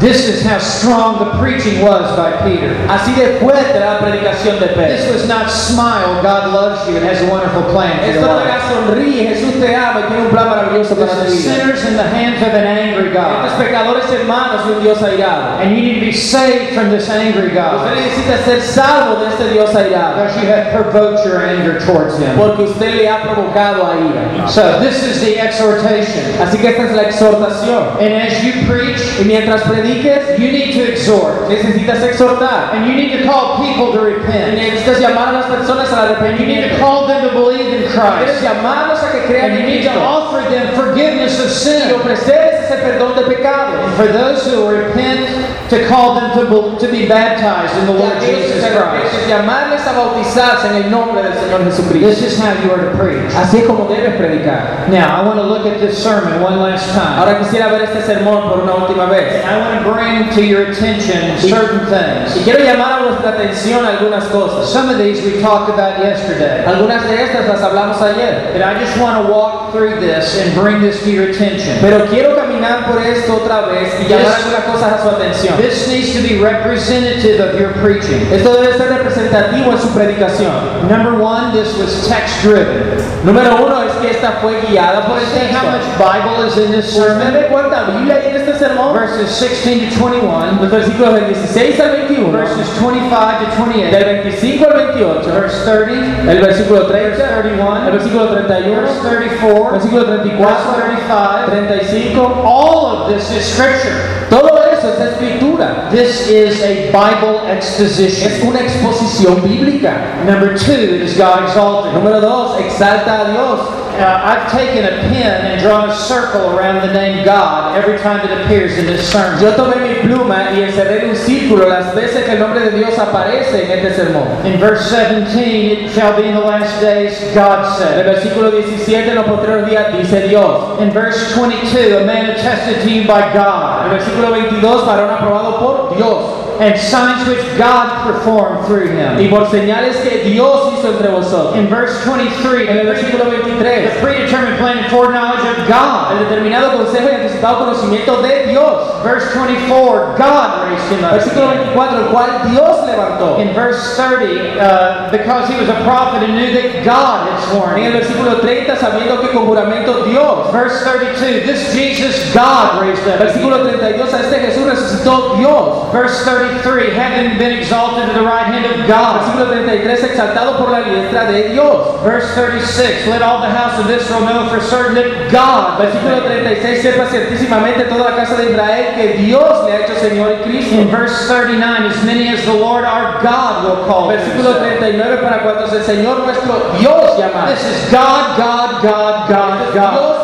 This 0.00 0.28
is 0.28 0.42
how 0.46 0.58
strong 0.58 1.18
the 1.18 1.30
preaching 1.42 1.82
was 1.82 2.14
by 2.16 2.30
Peter. 2.46 2.70
Así 2.86 3.14
de 3.16 3.38
fuerte 3.40 3.80
la 3.80 3.98
predicación 3.98 4.60
de 4.60 4.68
This 4.68 5.10
was 5.12 5.26
not 5.26 5.50
smile, 5.50 6.22
God 6.22 6.52
loves 6.54 6.86
you 6.88 6.96
and 6.96 7.04
has 7.04 7.20
a 7.20 7.26
wonderful 7.28 7.62
plan 7.74 7.98
for 7.98 8.04
Esto 8.06 8.20
your 8.20 8.36
life. 8.36 8.62
sonríe, 8.70 9.26
Jesús 9.26 9.58
te 9.60 9.74
ama 9.74 10.00
y 10.00 10.08
tiene 10.08 10.22
un 10.26 10.30
plan 10.30 10.48
maravilloso 10.50 10.94
para 10.94 11.10
tu 11.10 11.24
This 11.24 11.32
is 11.34 11.44
vida. 11.46 11.54
sinners 11.56 11.84
in 11.84 11.96
the 11.96 12.04
hands 12.06 12.40
of 12.42 12.54
an 12.54 12.64
angry 12.66 13.10
Estos 13.10 13.58
God. 13.58 13.58
pecadores 13.58 14.04
hermanos 14.12 14.66
de 14.68 14.72
un 14.76 14.82
Dios 14.84 14.98
airado. 15.02 15.58
And 15.60 15.74
you 15.76 15.82
need 15.82 15.94
to 16.00 16.06
be 16.06 16.12
saved 16.12 16.74
from 16.74 16.90
this 16.90 17.08
angry 17.10 17.48
Usted 17.48 17.54
God. 17.58 17.96
necesita 17.96 18.44
ser 18.44 18.60
salvo 18.62 19.20
de 19.24 19.28
este 19.34 19.50
Dios 19.52 19.74
airado. 19.74 20.14
Because 20.22 20.36
you 20.40 20.46
have 20.46 20.70
provoked 20.72 21.24
your 21.26 21.42
anger 21.42 21.80
towards 21.84 22.18
him. 22.18 22.36
Porque 22.36 22.62
usted 22.70 22.94
le 22.94 23.08
ha 23.08 23.22
provocado 23.22 23.82
a 23.84 23.96
ira. 23.98 24.48
So 24.48 24.78
this 24.78 25.02
is 25.02 25.20
the 25.20 25.40
exhortation. 25.40 26.22
Así 26.40 26.58
que 26.58 26.68
esta 26.70 26.84
es 26.84 26.92
la 26.94 27.02
exhortación. 27.02 27.98
And 28.00 28.14
as 28.14 28.44
you 28.44 28.52
preach, 28.66 29.00
Y 29.20 29.24
mientras 29.24 29.62
prediques, 29.88 30.38
you 30.38 30.52
need 30.52 30.74
to 30.74 30.92
exhort. 30.92 31.48
necesitas 31.48 32.02
exhortar. 32.02 32.74
And 32.74 32.86
you 32.86 32.94
need 32.94 33.18
to 33.18 33.24
call 33.24 33.58
people 33.58 33.92
to 33.92 34.00
Y 34.00 34.14
repent. 34.14 34.58
necesitas 34.58 35.00
llamar 35.00 35.28
a 35.28 35.32
las 35.32 35.46
personas 35.46 35.92
al 35.92 36.16
And 36.24 36.38
you 36.38 36.46
need 36.46 36.68
to 36.68 36.78
call 36.78 37.06
them 37.06 37.22
to 37.26 37.32
believe 37.32 37.66
in 37.72 37.82
Debes 37.82 37.92
Christ. 37.92 38.42
llamarlos 38.42 39.02
a 39.02 39.07
que 39.12 39.20
crean 39.26 39.50
And 39.50 39.54
you 39.54 39.60
en 39.60 39.66
need 39.66 39.82
to 39.84 39.90
Cristo. 39.90 40.04
offer 40.04 40.40
them 40.50 40.66
forgiveness 40.74 41.38
of 41.40 41.46
Y 41.46 41.52
sin. 41.52 41.82
ese 41.90 42.76
perdón 42.82 43.16
de 43.16 43.22
pecados. 43.22 43.80
And 43.84 43.94
for 43.94 44.06
those 44.08 44.44
who 44.46 44.68
repent, 44.68 45.28
to 45.70 45.86
call 45.86 46.14
them 46.14 46.32
to, 46.32 46.44
be- 46.48 46.78
to 46.80 46.88
be 46.90 47.06
baptized 47.06 47.76
in 47.78 47.86
the 47.86 47.92
Y 47.92 47.98
Lord 47.98 48.20
Jesus 48.20 48.64
Christ. 48.72 49.28
llamarles 49.28 49.86
a 49.86 49.92
bautizarse 49.92 50.68
en 50.68 50.76
el 50.84 50.90
nombre 50.90 51.22
del 51.22 51.32
Señor 51.34 51.64
Jesucristo. 51.64 52.08
This 52.08 52.22
is 52.22 52.38
how 52.40 52.52
you 52.64 52.70
are 52.72 52.80
to 52.90 52.96
preach. 52.96 53.30
Así 53.34 53.58
es 53.60 53.66
como 53.66 53.86
debes 53.86 54.14
predicar. 54.16 54.88
Now, 54.88 55.20
I 55.20 55.26
want 55.26 55.36
to 55.38 55.44
look 55.44 55.66
at 55.66 55.78
this 55.80 55.98
sermon 56.02 56.40
one 56.42 56.58
last 56.58 56.88
time. 56.94 57.18
Ahora 57.18 57.38
quisiera 57.38 57.68
ver 57.70 57.82
este 57.82 58.00
sermón 58.02 58.48
por 58.48 58.60
una 58.62 58.72
última 58.76 59.06
vez. 59.10 59.44
And 59.44 59.50
I 59.50 59.58
want 59.60 59.84
to 59.84 59.92
bring 59.92 60.30
to 60.34 60.42
your 60.42 60.70
attention 60.70 61.36
certain 61.38 61.80
Y 61.80 61.90
things. 61.90 62.44
quiero 62.44 62.64
llamar 62.64 63.00
a 63.00 63.04
vuestra 63.08 63.32
atención 63.32 63.84
algunas 63.84 64.24
cosas. 64.28 64.68
Some 64.68 64.88
of 64.88 64.98
these 64.98 65.22
we 65.22 65.40
talked 65.42 65.68
about 65.68 65.98
yesterday. 66.02 66.64
Algunas 66.66 67.04
de 67.06 67.24
estas 67.24 67.46
las 67.46 67.60
hablamos 67.60 68.00
ayer. 68.00 68.56
I 68.62 68.78
just 68.82 68.97
want 69.00 69.26
to 69.26 69.32
walk 69.32 69.72
through 69.72 70.00
this 70.00 70.36
and 70.40 70.54
bring 70.54 70.80
this 70.80 71.02
to 71.04 71.10
your 71.10 71.30
attention. 71.30 71.78
Pero 71.80 72.06
quiero 72.06 72.34
caminar 72.36 72.86
por 72.86 73.00
esto 73.02 73.36
otra 73.36 73.66
vez 73.68 73.92
y 74.00 74.04
llamar 74.08 74.26
This- 74.36 74.44
algunas 74.44 74.64
cosas 74.64 74.92
a 74.92 75.02
su 75.02 75.08
atención. 75.10 75.56
This 75.56 75.88
needs 75.88 76.12
to 76.14 76.20
be 76.22 76.40
representative 76.42 77.40
of 77.40 77.58
your 77.58 77.70
preaching. 77.82 78.26
Esto 78.32 78.54
debe 78.60 78.76
ser 78.76 78.88
representativo 78.88 79.72
en 79.72 79.78
su 79.78 79.88
predicación. 79.94 80.52
Number 80.88 81.20
one, 81.20 81.52
this 81.52 81.76
was 81.78 82.06
text 82.08 82.42
driven. 82.42 82.98
Número 83.24 83.56
uno 83.64 83.82
es 83.82 83.92
que 84.00 84.10
esta 84.10 84.32
fue 84.40 84.60
guiada 84.68 85.06
por 85.06 85.18
el 85.18 85.26
See 85.26 85.46
how 85.52 85.70
much 85.70 85.82
texto. 85.82 86.04
Bible 86.04 86.46
is 86.48 86.56
in 86.56 86.72
this 86.72 86.86
¿Usted 86.88 87.02
sermon? 87.18 87.32
ve 87.32 87.48
cuánta 87.50 87.84
Biblia 87.90 88.14
hay 88.16 88.30
en 88.30 88.36
sermón? 88.58 88.94
Verses 88.94 89.30
16 89.40 89.94
to 89.94 90.08
21, 90.08 90.58
Los 90.60 90.70
versículos 90.70 91.14
del 91.14 91.26
16 91.28 91.80
al 91.80 91.90
21, 91.92 92.32
verses 92.32 92.66
25 92.80 93.08
to 93.56 93.66
del 93.90 94.04
28, 94.04 94.22
25 94.22 94.66
al 94.66 94.72
28, 94.72 95.32
verse 95.32 95.64
30, 95.64 96.32
el 96.32 96.40
versículo 96.40 96.86
verse 96.88 97.14
30, 97.16 97.36
el 97.36 97.42
31, 97.42 97.90
versículo 97.90 98.28
31, 98.28 98.80
verse 98.80 99.08
34, 99.08 99.70
versículo 99.72 100.06
verse 100.06 100.22
34, 100.22 100.74
35. 100.74 100.98
35. 101.46 102.20
All 102.44 102.86
of 102.86 103.08
this 103.08 103.30
is 103.30 103.44
scripture. 103.44 104.26
Todo 104.30 104.62
eso 104.70 104.92
es 104.92 105.00
escritura. 105.00 105.88
This 105.90 106.28
is 106.28 106.60
a 106.62 106.92
Bible 106.92 107.46
exposition. 107.48 108.30
Es 108.30 108.42
una 108.42 108.60
exposición 108.60 109.42
bíblica. 109.42 110.22
Number 110.26 110.56
two, 110.56 110.72
it 110.72 111.02
is 111.02 111.16
God 111.16 111.44
exalted. 111.44 111.92
Número 111.94 112.20
dos, 112.20 112.60
exalta 112.60 113.20
a 113.20 113.30
Dios. 113.30 113.77
I've 114.00 114.50
taken 114.52 114.84
a 114.84 115.00
pen 115.10 115.46
and 115.46 115.60
drawn 115.60 115.90
a 115.90 115.94
circle 115.94 116.56
around 116.56 116.86
the 116.86 116.92
name 116.92 117.24
God 117.24 117.76
every 117.76 117.98
time 117.98 118.24
it 118.24 118.30
appears 118.40 118.78
in 118.78 118.86
this 118.86 119.10
sermon. 119.10 119.40
Yo 119.40 119.52
tomé 119.56 119.76
mi 119.76 119.94
pluma 120.08 120.52
y 120.52 120.62
encerré 120.62 121.08
un 121.08 121.16
círculo 121.16 121.68
las 121.68 121.94
veces 121.94 122.24
que 122.24 122.32
el 122.32 122.38
nombre 122.38 122.60
de 122.60 122.70
Dios 122.70 122.98
aparece 122.98 123.64
en 123.64 123.70
este 123.70 123.94
sermón. 123.94 124.28
In 124.44 124.60
verse 124.60 124.88
17, 124.90 125.84
it 125.86 125.90
shall 125.92 126.16
be 126.16 126.28
in 126.28 126.34
the 126.34 126.40
last 126.40 126.80
days, 126.80 127.18
God 127.34 127.58
En 127.58 127.64
el 127.64 127.76
said. 127.76 128.06
versículo 128.06 128.50
17, 128.50 129.10
en 129.10 129.14
los 129.16 129.26
posteriores 129.26 129.66
días, 129.66 129.92
dice 129.92 130.28
Dios. 130.28 130.80
In 130.80 130.90
verse 130.92 131.34
22, 131.34 132.02
a 132.02 132.04
man 132.04 132.30
attested 132.30 132.82
to 132.82 132.90
you 132.90 133.06
by 133.06 133.22
En 133.22 133.36
el 133.36 133.44
God, 133.44 133.90
versículo 133.90 134.30
22, 134.30 134.86
varón 134.86 135.10
aprobado 135.10 135.58
por 135.58 135.96
Dios. 135.96 136.37
And 136.60 136.78
signs 136.78 137.26
which 137.28 137.44
God 137.56 138.04
performed 138.06 138.66
through 138.66 138.90
Y 138.90 139.22
him. 139.24 139.30
por 139.30 139.46
señales 139.46 139.96
que 140.02 140.24
Dios 140.24 140.74
hizo 140.74 140.88
entre 140.92 141.08
vosotros. 141.08 141.56
In 141.56 141.68
verse 141.68 142.04
23, 142.04 142.68
En 142.68 142.78
el 142.78 142.86
the 142.86 142.92
versículo 142.92 143.30
23, 143.30 143.94
the 143.94 144.00
predetermined 144.00 144.58
plan 144.58 144.78
and 144.78 144.86
foreknowledge 144.90 145.44
of 145.46 145.68
God. 145.68 146.12
el 146.12 146.24
determinado 146.28 146.76
consejo 146.76 147.08
y 147.10 147.14
anticipado 147.14 147.58
conocimiento 147.66 148.22
de 148.22 148.46
Dios. 148.48 149.02
Verse 149.04 149.32
24, 149.34 150.16
God 150.18 150.68
raised 150.70 150.90
him 150.92 151.04
up. 151.04 151.12
Versículo 151.12 151.48
24, 151.74 151.98
el 151.98 152.08
cual 152.10 152.30
Dios 152.50 152.86
levantó. 152.86 153.38
In 153.38 153.54
verse 153.54 153.96
30, 153.96 154.58
uh, 154.58 155.10
because 155.10 155.48
he 155.48 155.56
was 155.60 155.68
a 155.68 155.80
prophet 155.84 156.22
and 156.24 156.34
knew 156.34 156.52
that 156.52 156.84
God 156.84 157.28
had 157.30 157.38
sworn 157.50 157.78
En 157.78 157.84
el 157.84 157.92
him. 157.92 158.00
versículo 158.02 158.40
30, 158.40 158.76
sabiendo 158.76 159.20
que 159.20 159.28
con 159.28 159.46
juramento 159.46 160.04
Dios. 160.04 160.50
Verse 160.52 160.82
32, 160.82 161.46
this 161.46 161.72
Jesus 161.74 162.32
God 162.34 162.80
raised 162.82 163.06
up. 163.06 163.18
Versículo 163.20 163.62
32, 163.62 164.12
a 164.12 164.20
este 164.20 164.40
Jesús 164.40 164.64
resucitó 164.66 165.36
Dios. 165.36 165.92
Verse 165.92 166.24
33, 166.48 166.90
having 166.94 167.38
been 167.38 167.58
exalted 167.58 168.08
to 168.08 168.14
the 168.14 168.24
right 168.24 168.46
hand 168.46 168.64
of 168.64 168.86
God. 168.88 169.20
Versículo 169.20 169.48
33, 169.48 170.04
exaltado 170.04 170.56
por 170.58 170.70
la 170.70 170.82
diestra 170.84 171.30
de 171.30 171.52
Dios. 171.52 172.00
Verse 172.02 172.34
36, 172.34 173.06
let 173.08 173.22
all 173.22 173.40
the 173.40 173.50
house 173.50 173.78
of 173.78 173.90
Israel 173.90 174.20
know 174.20 174.48
for 174.48 174.60
certain 174.60 174.94
that 174.94 175.30
God. 175.30 175.78
Versículo 175.78 176.22
36, 176.24 176.82
sepa 176.82 177.06
ciertísimamente 177.06 177.84
toda 177.84 178.10
la 178.10 178.16
casa 178.16 178.36
de 178.36 178.50
Israel 178.50 178.94
que 178.94 179.22
Dios 179.24 179.64
le 179.66 179.72
ha 179.72 179.80
hecho 179.84 179.94
Señor 180.00 180.40
y 180.40 180.42
Cristo. 180.44 180.74
In 180.76 180.88
verse 180.88 181.28
39, 181.28 181.86
as 181.86 182.04
many 182.04 182.28
as 182.28 182.44
the 182.44 182.54
Lord 182.54 182.84
our 182.84 183.22
God 183.22 183.64
will 183.64 183.84
call 183.86 184.08
Versículo 184.08 184.58
39, 184.58 185.18
para 185.18 185.42
cuantos 185.42 185.72
el 185.72 185.84
Señor 185.84 186.24
nuestro 186.24 186.72
Dios 186.78 187.18
llama. 187.18 187.46
This 187.46 187.64
is 187.64 187.92
God, 187.92 188.36
God, 188.38 188.82
God, 188.82 189.28
God, 189.28 189.74
God. 189.74 190.17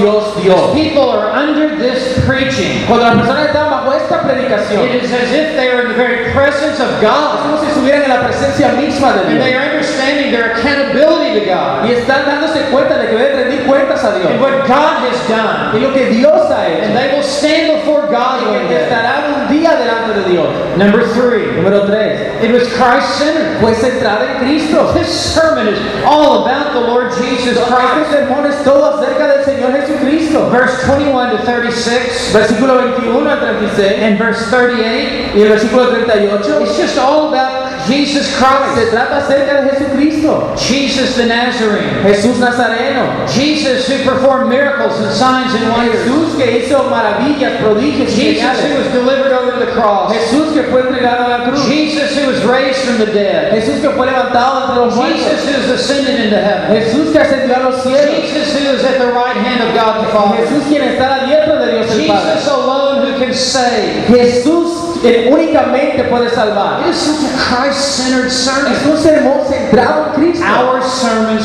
Dios, 0.00 0.34
Dios, 0.36 0.42
Dios, 0.42 0.42
Dios, 0.42 0.44
Dios. 0.44 0.72
People 0.74 1.10
are 1.10 1.30
under 1.32 1.76
this 1.76 2.18
preaching. 2.26 2.86
Cuando 2.86 3.04
las 3.06 3.16
personas 3.16 3.46
están 3.46 3.70
bajo 3.70 3.92
esta 3.92 4.22
predicación, 4.22 4.84
It 4.88 5.04
is 5.04 5.12
as 5.12 5.30
if 5.32 5.56
they 5.56 5.68
are 5.68 5.82
in 5.82 5.88
the 5.88 5.94
very 5.94 6.32
presence 6.32 6.80
of 6.80 6.90
es 6.96 7.00
God. 7.00 7.40
como 7.42 7.60
si 7.60 7.66
estuvieran 7.68 8.02
en 8.04 8.08
la 8.10 8.20
presencia 8.26 8.72
misma 8.72 9.12
de 9.14 9.20
And 9.20 9.40
they 9.40 9.50
Dios. 9.50 9.60
are 9.60 9.70
understanding 9.70 10.32
their 10.32 10.52
accountability 10.56 11.40
to 11.40 11.46
God. 11.46 11.84
Y 11.86 11.92
están 11.92 12.24
dándose 12.26 12.60
cuenta 12.70 12.98
de 12.98 13.08
que 13.08 13.16
deben 13.16 13.49
cuentas 13.70 14.04
a 14.04 14.10
And 14.14 14.40
what 14.40 14.66
God 14.66 15.06
has 15.06 15.18
done. 15.28 15.76
Y 15.76 15.80
lo 15.80 15.92
que 15.92 16.10
Dios 16.10 16.50
ha 16.50 16.64
And 16.66 16.84
hecho. 16.84 16.94
they 16.94 17.14
will 17.14 17.22
stand 17.22 17.78
before 17.80 18.06
God 18.10 18.42
Y 18.42 18.68
que 18.68 18.76
estarán 18.76 19.34
un 19.34 19.48
día 19.48 19.70
delante 19.76 20.20
de 20.20 20.28
Dios. 20.30 20.48
Number 20.76 21.02
three, 21.14 21.46
Número 21.56 21.86
3. 21.86 22.42
it 22.44 22.50
was 22.52 22.68
Christ-centered. 22.74 23.60
Fue 23.60 23.74
centrada 23.74 24.26
en 24.30 24.38
Cristo. 24.44 24.92
This 24.92 25.08
sermon 25.08 25.68
is 25.68 25.78
all 26.04 26.44
about 26.44 26.72
the 26.72 26.80
Lord 26.80 27.12
Jesus 27.14 27.56
Este 27.58 27.68
Christ. 27.70 28.10
sermón 28.10 28.46
es 28.46 28.62
todo 28.64 28.98
acerca 28.98 29.26
del 29.28 29.44
Señor 29.44 29.72
Jesucristo. 29.72 30.50
Verse 30.50 30.86
21 30.86 31.30
to 31.30 31.38
36 31.44 32.32
Versículo 32.32 32.76
21 32.96 33.28
al 33.30 33.38
36 33.40 34.02
and 34.02 34.18
verse 34.18 34.50
38, 34.50 35.36
y 35.36 35.42
el 35.42 35.48
versículo 35.48 35.88
38 35.88 36.62
it's 36.62 36.76
just 36.76 36.98
all 36.98 37.28
about 37.28 37.69
Jesus 37.86 38.26
Se 38.26 38.36
Christ, 38.36 38.90
trata 38.90 39.18
acerca 39.18 39.62
de 39.62 39.70
Jesucristo, 39.70 40.54
Jesus 40.56 41.16
the 41.16 41.26
Nazarene, 41.26 42.02
Jesús 42.04 42.38
Nazareno, 42.38 43.26
Jesus 43.28 43.86
who 43.88 44.04
performed 44.04 44.48
miracles 44.48 44.98
and 45.00 45.12
signs 45.12 45.54
and 45.54 45.70
wonders, 45.70 46.04
Jesús 46.04 46.36
que 46.36 46.58
hizo 46.58 46.84
maravillas, 46.90 47.60
prodigios 47.60 48.10
y 48.10 48.34
Jesus 48.34 48.60
who 48.62 48.78
was 48.78 48.92
delivered 48.92 49.32
over 49.32 49.58
the 49.58 49.72
cross, 49.72 50.12
Jesús 50.12 50.52
que 50.52 50.64
fue 50.64 50.82
entregado 50.82 51.26
a 51.26 51.28
la 51.28 51.44
cruz, 51.44 51.64
Jesus 51.66 52.16
who 52.16 52.26
was 52.26 52.44
raised 52.44 52.80
from 52.84 52.98
the 52.98 53.12
dead, 53.12 53.52
Jesús 53.52 53.80
que 53.80 53.90
fue 53.90 54.06
levantado 54.06 54.62
entre 54.62 54.76
los 54.76 54.96
muertos, 54.96 55.20
Jesus 55.20 55.44
who 55.44 55.60
is 55.62 55.70
ascended 55.80 56.20
into 56.20 56.40
heaven, 56.40 56.76
Jesús 56.76 57.12
que 57.12 57.18
ascendió 57.18 57.56
a 57.56 57.70
los 57.70 57.82
cielos, 57.82 58.22
Jesus 58.22 58.52
who 58.52 58.74
is 58.74 58.84
at 58.84 58.98
the 58.98 59.12
right 59.12 59.36
hand 59.36 59.62
of 59.62 59.74
God 59.74 60.04
the 60.04 60.12
Father, 60.12 60.36
Jesús 60.44 60.64
quien 60.68 60.82
está 60.82 61.06
a 61.06 61.18
la 61.18 61.24
diestra 61.26 61.58
de 61.58 61.72
Dios 61.72 61.90
el 61.90 62.06
Padre, 62.06 62.34
Jesus 62.34 62.48
alone 62.48 63.12
who 63.12 63.18
can 63.18 63.34
save. 63.34 64.06
Jesús 64.06 64.79
que 65.00 65.30
únicamente 65.32 66.04
puede 66.04 66.28
salvar. 66.30 66.80
It 66.80 66.88
is 66.90 66.96
such 66.96 67.24
a 67.24 67.32
Christ-centered 67.36 68.26
Es 68.26 68.32
sermon. 68.34 68.90
un 68.90 68.98
sermón 68.98 69.40
centrado 69.48 70.06
en 70.06 70.12
Cristo. 70.20 70.44
Our 70.44 70.82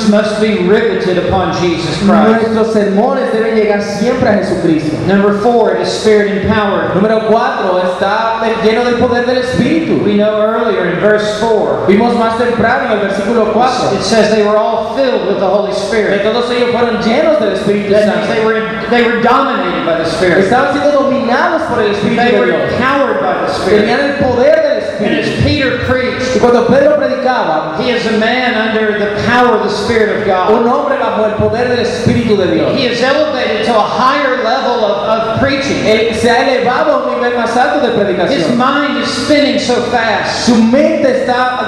sermons 0.05 0.11
must 0.11 0.41
be 0.41 0.67
riveted 0.67 1.17
upon 1.25 1.53
Jesus 1.61 1.97
Christ. 2.03 2.47
Nuestros 2.51 2.73
sermones 2.73 3.31
deben 3.31 3.55
llegar 3.55 3.81
siempre 3.81 4.29
a 4.29 4.37
Jesucristo. 4.37 4.97
Number 5.07 5.39
four, 5.41 5.75
it 5.75 5.81
is 5.81 5.89
spirit 5.91 6.43
empowered. 6.43 6.95
Número 6.95 7.27
4 7.27 7.79
está 7.93 8.41
lleno 8.63 8.85
del 8.85 8.99
poder 8.99 9.25
del 9.25 9.37
Espíritu. 9.37 10.03
We 10.03 10.15
know 10.17 10.41
earlier 10.41 10.93
in 10.93 10.99
verse 10.99 11.39
4, 11.39 11.85
Vimos 11.87 12.15
más 12.15 12.37
temprano 12.37 12.85
en 12.93 12.99
el 12.99 13.07
versículo 13.07 13.53
4 13.53 13.95
it 13.97 14.01
says 14.03 14.31
they 14.33 14.43
were 14.43 14.57
all 14.57 14.95
filled 14.95 15.27
with 15.27 15.39
the 15.39 15.47
Holy 15.47 15.71
que 15.71 15.79
Spirit. 15.79 16.23
todos 16.23 16.49
ellos 16.51 16.71
fueron 16.71 17.01
llenos 17.01 17.39
del 17.39 17.53
Espíritu 17.53 17.91
means 17.91 18.27
they 18.27 18.45
were, 18.45 18.61
they 18.89 19.03
were 19.03 19.21
dominated 19.21 19.85
by 19.85 19.97
the 19.97 20.05
Spirit. 20.05 20.45
Estaban 20.45 20.73
siendo 20.73 20.91
dominados 20.91 21.61
por 21.63 21.81
el 21.81 21.91
Espíritu 21.93 22.15
They 22.21 22.31
de 22.31 22.39
were 22.39 22.45
Dios. 22.47 22.73
empowered 22.73 23.19
by 23.21 23.45
the 23.45 23.53
Spirit. 23.53 23.81
Tenían 23.81 23.99
el 23.99 24.15
poder 24.23 24.64
And 25.01 25.15
as 25.15 25.27
Peter 25.43 25.79
preached, 25.85 26.35
Y 26.35 26.39
cuando 26.39 26.67
Pedro 26.67 26.97
predicaba, 26.97 27.77
he 27.81 27.89
is 27.89 28.05
a 28.05 28.17
man 28.19 28.53
under 28.55 28.97
the 28.99 29.21
power 29.27 29.57
of 29.57 29.63
the 29.63 29.69
Spirit 29.69 30.19
of 30.21 30.25
God. 30.25 30.51
un 30.53 30.67
hombre 30.67 30.97
bajo 30.97 31.25
el 31.25 31.35
poder 31.35 31.67
del 31.69 31.79
Espíritu 31.85 32.37
de 32.37 32.53
Dios. 32.53 32.75
He 32.77 32.85
is 32.85 33.01
elevated 33.01 33.65
to 33.65 33.73
a 33.75 33.81
higher 33.81 34.43
level 34.43 34.85
of, 34.85 35.07
of 35.09 35.39
preaching. 35.39 35.83
Él 35.85 36.13
se 36.13 36.29
ha 36.29 36.43
elevado 36.45 36.91
a 36.91 36.97
un 37.07 37.15
nivel 37.15 37.35
más 37.35 37.55
alto 37.57 37.85
de 37.85 37.93
predicación. 37.93 38.29
His 38.37 38.47
mind 38.57 38.97
is 39.01 39.09
spinning 39.09 39.59
so 39.59 39.81
fast. 39.91 40.45
Su 40.45 40.55
mente 40.55 41.23
está 41.23 41.67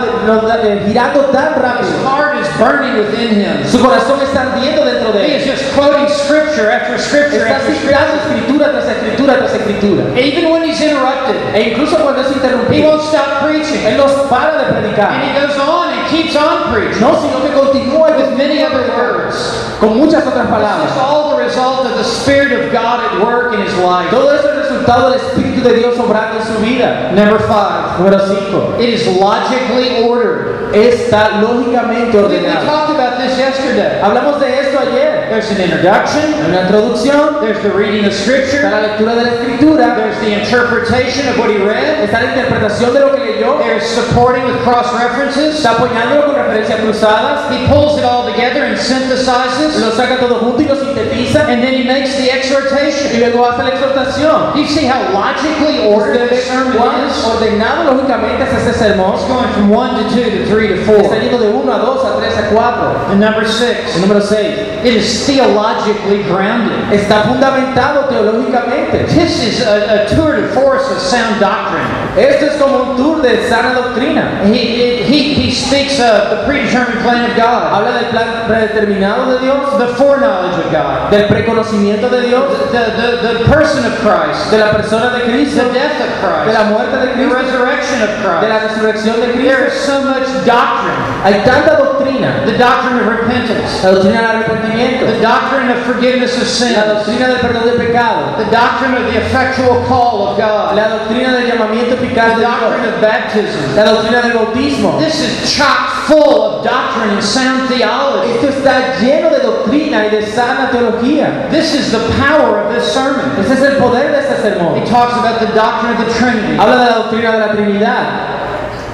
eh, 0.64 0.84
girando 0.88 1.32
tan 1.32 1.54
His 1.54 1.62
rápido. 1.62 2.04
heart 2.06 2.37
is 2.37 2.37
burning 2.60 2.98
within 2.98 3.36
him. 3.36 3.66
Su 3.68 3.80
corazón 3.80 4.22
está 4.22 4.42
ardiendo 4.54 4.86
dentro 4.86 5.12
de 5.14 5.28
He 5.28 5.36
is 5.38 5.46
just 5.46 5.64
quoting 5.76 6.08
scripture 6.10 6.70
after 6.72 6.98
scripture 6.98 7.46
Está 7.46 7.58
after 7.58 7.74
citando 7.74 8.18
scripture. 8.18 8.36
escritura 8.36 8.72
tras 8.72 8.88
escritura 8.88 9.34
tras 9.38 9.54
escritura. 9.54 10.04
Even 10.20 10.52
when 10.52 10.64
he's 10.64 10.82
interrupted, 10.82 11.36
E 11.54 11.72
incluso 11.72 11.98
cuando 11.98 12.22
es 12.22 12.28
he 12.72 12.82
won't 12.82 13.02
stop 13.04 13.42
preaching. 13.44 13.86
él 13.86 13.98
no 13.98 14.08
para 14.30 14.58
de 14.58 14.64
And 14.68 15.24
he 15.24 15.40
goes 15.40 15.58
on 15.58 15.94
and 15.94 16.08
keeps 16.10 16.36
on 16.36 16.74
preaching 16.74 17.02
No, 17.02 17.16
sino 17.22 17.42
que 17.42 17.52
continúa 17.52 18.16
with 18.18 18.38
many 18.38 18.64
other 18.64 18.84
words. 18.98 19.38
con 19.80 19.98
muchas 19.98 20.26
otras 20.26 20.48
This 20.48 20.92
is 20.92 20.98
all 20.98 21.36
the 21.38 21.44
result 21.44 21.86
of 21.86 21.98
the 21.98 22.04
Spirit 22.04 22.52
of 22.54 22.72
God 22.72 23.00
at 23.06 23.24
work 23.24 23.54
in 23.54 23.62
his 23.62 23.74
life. 23.78 24.10
Todo 24.10 24.32
eso 24.36 24.50
es 24.50 24.68
resultado 24.68 25.10
del 25.12 25.20
Espíritu 25.20 25.47
de 25.64 25.74
Dios 25.74 25.98
obrando 26.00 26.40
en 26.40 26.46
su 26.46 26.60
vida. 26.62 27.12
Number 27.14 27.40
five, 27.40 27.98
Número 28.00 28.20
5. 28.20 28.76
it 28.80 28.90
is 28.90 29.08
logically 29.20 30.04
ordered. 30.08 30.74
Está 30.74 31.40
lógicamente 31.42 32.18
We, 32.18 32.24
we 32.24 32.38
ordenado. 32.38 32.66
talked 32.66 32.92
about 33.00 33.18
this 33.20 33.38
yesterday. 33.38 34.00
Hablamos 34.02 34.40
de 34.40 34.60
esto 34.60 34.80
ayer. 34.80 35.07
There's 35.30 35.52
an 35.52 35.60
introduction, 35.62 36.34
Hay 36.34 36.50
una 36.50 36.62
introducción, 36.62 37.42
there's 37.42 37.62
the 37.62 37.72
reading 37.72 38.06
of 38.06 38.14
está 38.14 38.24
scripture, 38.24 38.70
la 38.70 38.82
lectura 38.82 39.16
de 39.16 39.24
la 39.24 39.32
escritura, 39.36 39.96
there's 39.96 40.20
the 40.22 40.34
interpretation 40.40 41.28
of 41.28 41.38
what 41.38 41.50
he 41.50 41.58
read, 41.58 42.04
está 42.04 42.22
la 42.24 42.34
interpretación 42.34 42.94
de 42.94 43.00
lo 43.02 43.12
que 43.12 43.20
leyó, 43.20 43.60
there's 43.60 43.86
supporting 43.86 44.46
with 44.46 44.58
cross 44.64 44.88
references. 44.94 45.56
está 45.58 45.72
apoyándolo 45.72 46.26
con 46.28 46.36
referencias 46.36 46.80
cruzadas, 46.80 47.52
He 47.52 47.68
pulls 47.68 47.98
it 48.00 48.06
all 48.06 48.26
together 48.32 48.64
and 48.64 48.78
synthesizes, 48.78 49.80
lo 49.80 49.92
saca 49.92 50.18
todo 50.18 50.40
junto 50.40 50.62
y 50.62 50.66
lo 50.66 50.76
sintetiza 50.76 51.48
and 51.50 51.62
then 51.62 51.74
he 51.74 51.84
makes 51.84 52.16
the 52.16 52.24
y 52.24 52.30
exhortation. 52.30 53.20
luego 53.20 53.46
hace 53.50 53.64
la 53.64 53.70
exhortación. 53.70 54.56
You 54.56 54.66
see 54.66 54.86
how 54.86 55.02
logically 55.14 55.86
ordered 55.88 56.30
this 56.30 56.48
sermon 56.48 56.78
is? 57.06 57.24
ordenado 57.24 57.84
lógicamente 57.84 58.44
es 58.44 58.78
sermón. 58.78 59.16
It's 59.16 59.26
going 59.28 59.50
from 59.54 59.70
1 59.70 60.10
to 60.10 60.16
2 60.16 60.32
to 60.32 60.46
3 60.46 60.68
to 60.68 60.76
Está 60.76 61.02
4. 61.02 61.22
yendo 61.22 61.38
de 61.40 61.50
1 61.50 61.74
a 61.74 61.78
2 61.80 62.06
a 62.06 62.18
3 62.18 62.38
a 62.38 62.44
4. 62.54 63.12
And 63.12 63.20
number 63.20 63.44
El 63.44 64.02
número 64.02 64.22
6. 64.22 64.86
it 64.86 64.94
is 64.94 65.17
theologically 65.26 66.24
grounded. 66.24 66.92
Está 66.92 67.24
fundamentado 67.24 68.08
teológicamente. 68.10 69.06
This 69.08 69.42
is 69.44 69.62
a, 69.66 70.04
a 70.04 70.06
tour 70.08 70.36
de 70.36 70.48
force 70.50 70.90
of 70.92 71.00
sound 71.00 71.40
doctrine. 71.40 71.86
Esto 72.18 72.46
es 72.48 72.62
como 72.62 72.92
un 72.92 72.98
tour 72.98 73.22
de 73.22 73.48
sana 73.48 73.74
doctrina. 73.74 74.44
He, 74.46 75.04
he, 75.04 75.34
he 75.34 75.52
speaks 75.52 76.00
of 76.00 76.30
the 76.30 76.44
predetermined 76.46 77.02
plan 77.02 77.30
of 77.30 77.38
God, 77.38 77.74
Habla 77.74 78.02
del 78.02 78.10
plan 78.10 78.48
predeterminado 78.48 79.34
de 79.34 79.46
Dios, 79.46 79.78
the 79.78 79.94
foreknowledge 79.96 80.58
of 80.66 80.72
God, 80.72 81.12
del 81.12 81.28
preconocimiento 81.28 82.10
de 82.10 82.28
Dios, 82.28 82.72
the, 82.72 82.80
the, 82.98 83.40
the 83.40 83.46
person 83.46 83.86
of 83.86 83.94
Christ, 84.00 84.50
de 84.52 84.58
la 84.58 84.72
persona 84.72 85.18
de 85.18 85.26
Cristo, 85.26 85.68
the 85.68 85.74
death 85.74 86.02
of 86.02 86.10
Christ. 86.20 86.48
de 86.48 86.54
la 86.54 86.70
muerte 86.70 86.98
de 86.98 87.14
Cristo. 87.14 87.30
the 87.30 87.36
resurrection 87.36 88.02
of 88.02 88.10
Christ. 88.22 88.42
de 88.42 88.50
la 88.50 88.60
resurrección 88.60 89.16
de 89.22 89.34
Cristo. 89.34 89.48
There 89.48 89.68
is 89.68 89.74
so 89.74 90.02
much 90.04 90.28
doctrine. 90.46 90.98
Hay 91.24 91.44
tanta 91.44 91.78
doctrina. 91.78 92.46
The 92.46 92.58
doctrine 92.58 93.00
of 93.00 93.08
repentance, 93.08 93.84
La 93.84 93.92
doctrina 93.92 94.22
del 94.22 94.42
arrepentimiento, 94.42 95.07
the 95.08 95.22
doctrine 95.22 95.70
of 95.70 95.84
forgiveness 95.86 96.36
of 96.36 96.44
la 96.44 96.48
sins, 96.48 96.76
doctrina 96.76 97.28
del 97.28 97.40
perdón 97.40 97.66
de 97.66 97.78
pecado, 97.78 98.38
the 98.38 98.52
doctrine 98.52 98.94
of 98.96 99.04
the 99.12 99.18
effectual 99.18 99.84
call 99.86 100.28
of 100.28 100.38
God, 100.38 100.76
la 100.76 100.90
doctrina 100.90 101.32
del 101.32 101.48
llamamiento 101.50 101.96
eficaz 101.96 102.36
the 102.36 102.42
doctrine 102.42 102.82
Dios, 102.84 102.94
of 102.96 103.02
baptism. 103.02 103.76
la 103.76 103.84
doctrina 103.86 104.22
del 104.22 104.34
bautismo. 104.34 105.00
This 105.00 105.20
is 105.22 105.52
chock 105.52 106.06
full 106.08 106.42
of 106.44 106.64
doctrine 106.64 107.10
and 107.12 107.24
sound 107.24 107.70
theology. 107.70 108.34
Esto 108.34 108.48
está 108.50 108.98
lleno 109.00 109.30
de 109.30 109.40
doctrina 109.40 110.06
y 110.06 110.10
de 110.10 110.26
sana 110.28 110.70
teología. 110.72 111.50
This 111.50 111.74
is 111.74 111.92
the 111.92 112.08
power 112.20 112.60
of 112.62 112.74
this 112.74 112.92
sermon. 112.92 113.26
Ese 113.40 113.52
es 113.54 113.62
el 113.62 113.78
poder 113.78 114.12
de 114.12 114.20
este 114.20 114.42
sermón. 114.42 114.80
He 114.80 114.86
talks 114.86 115.14
about 115.18 115.40
the 115.40 115.54
doctrine 115.54 115.94
of 115.94 116.06
the 116.06 116.14
Trinity. 116.14 116.58
Habla 116.58 116.78
de 116.78 116.86
la 116.86 116.96
doctrina 117.04 117.32
de 117.32 117.40
la 117.40 117.54
Trinidad. 117.54 118.38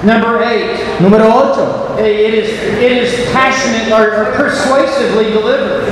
Number 0.04 0.42
eight, 0.42 0.76
Número 1.00 1.24
8. 1.96 1.98
it 1.98 2.34
is, 2.34 2.50
it 2.50 2.92
is 2.92 3.32
passionate 3.32 3.90
or, 3.90 4.12
or 4.12 4.32
persuasively 4.36 5.32
delivered. 5.32 5.83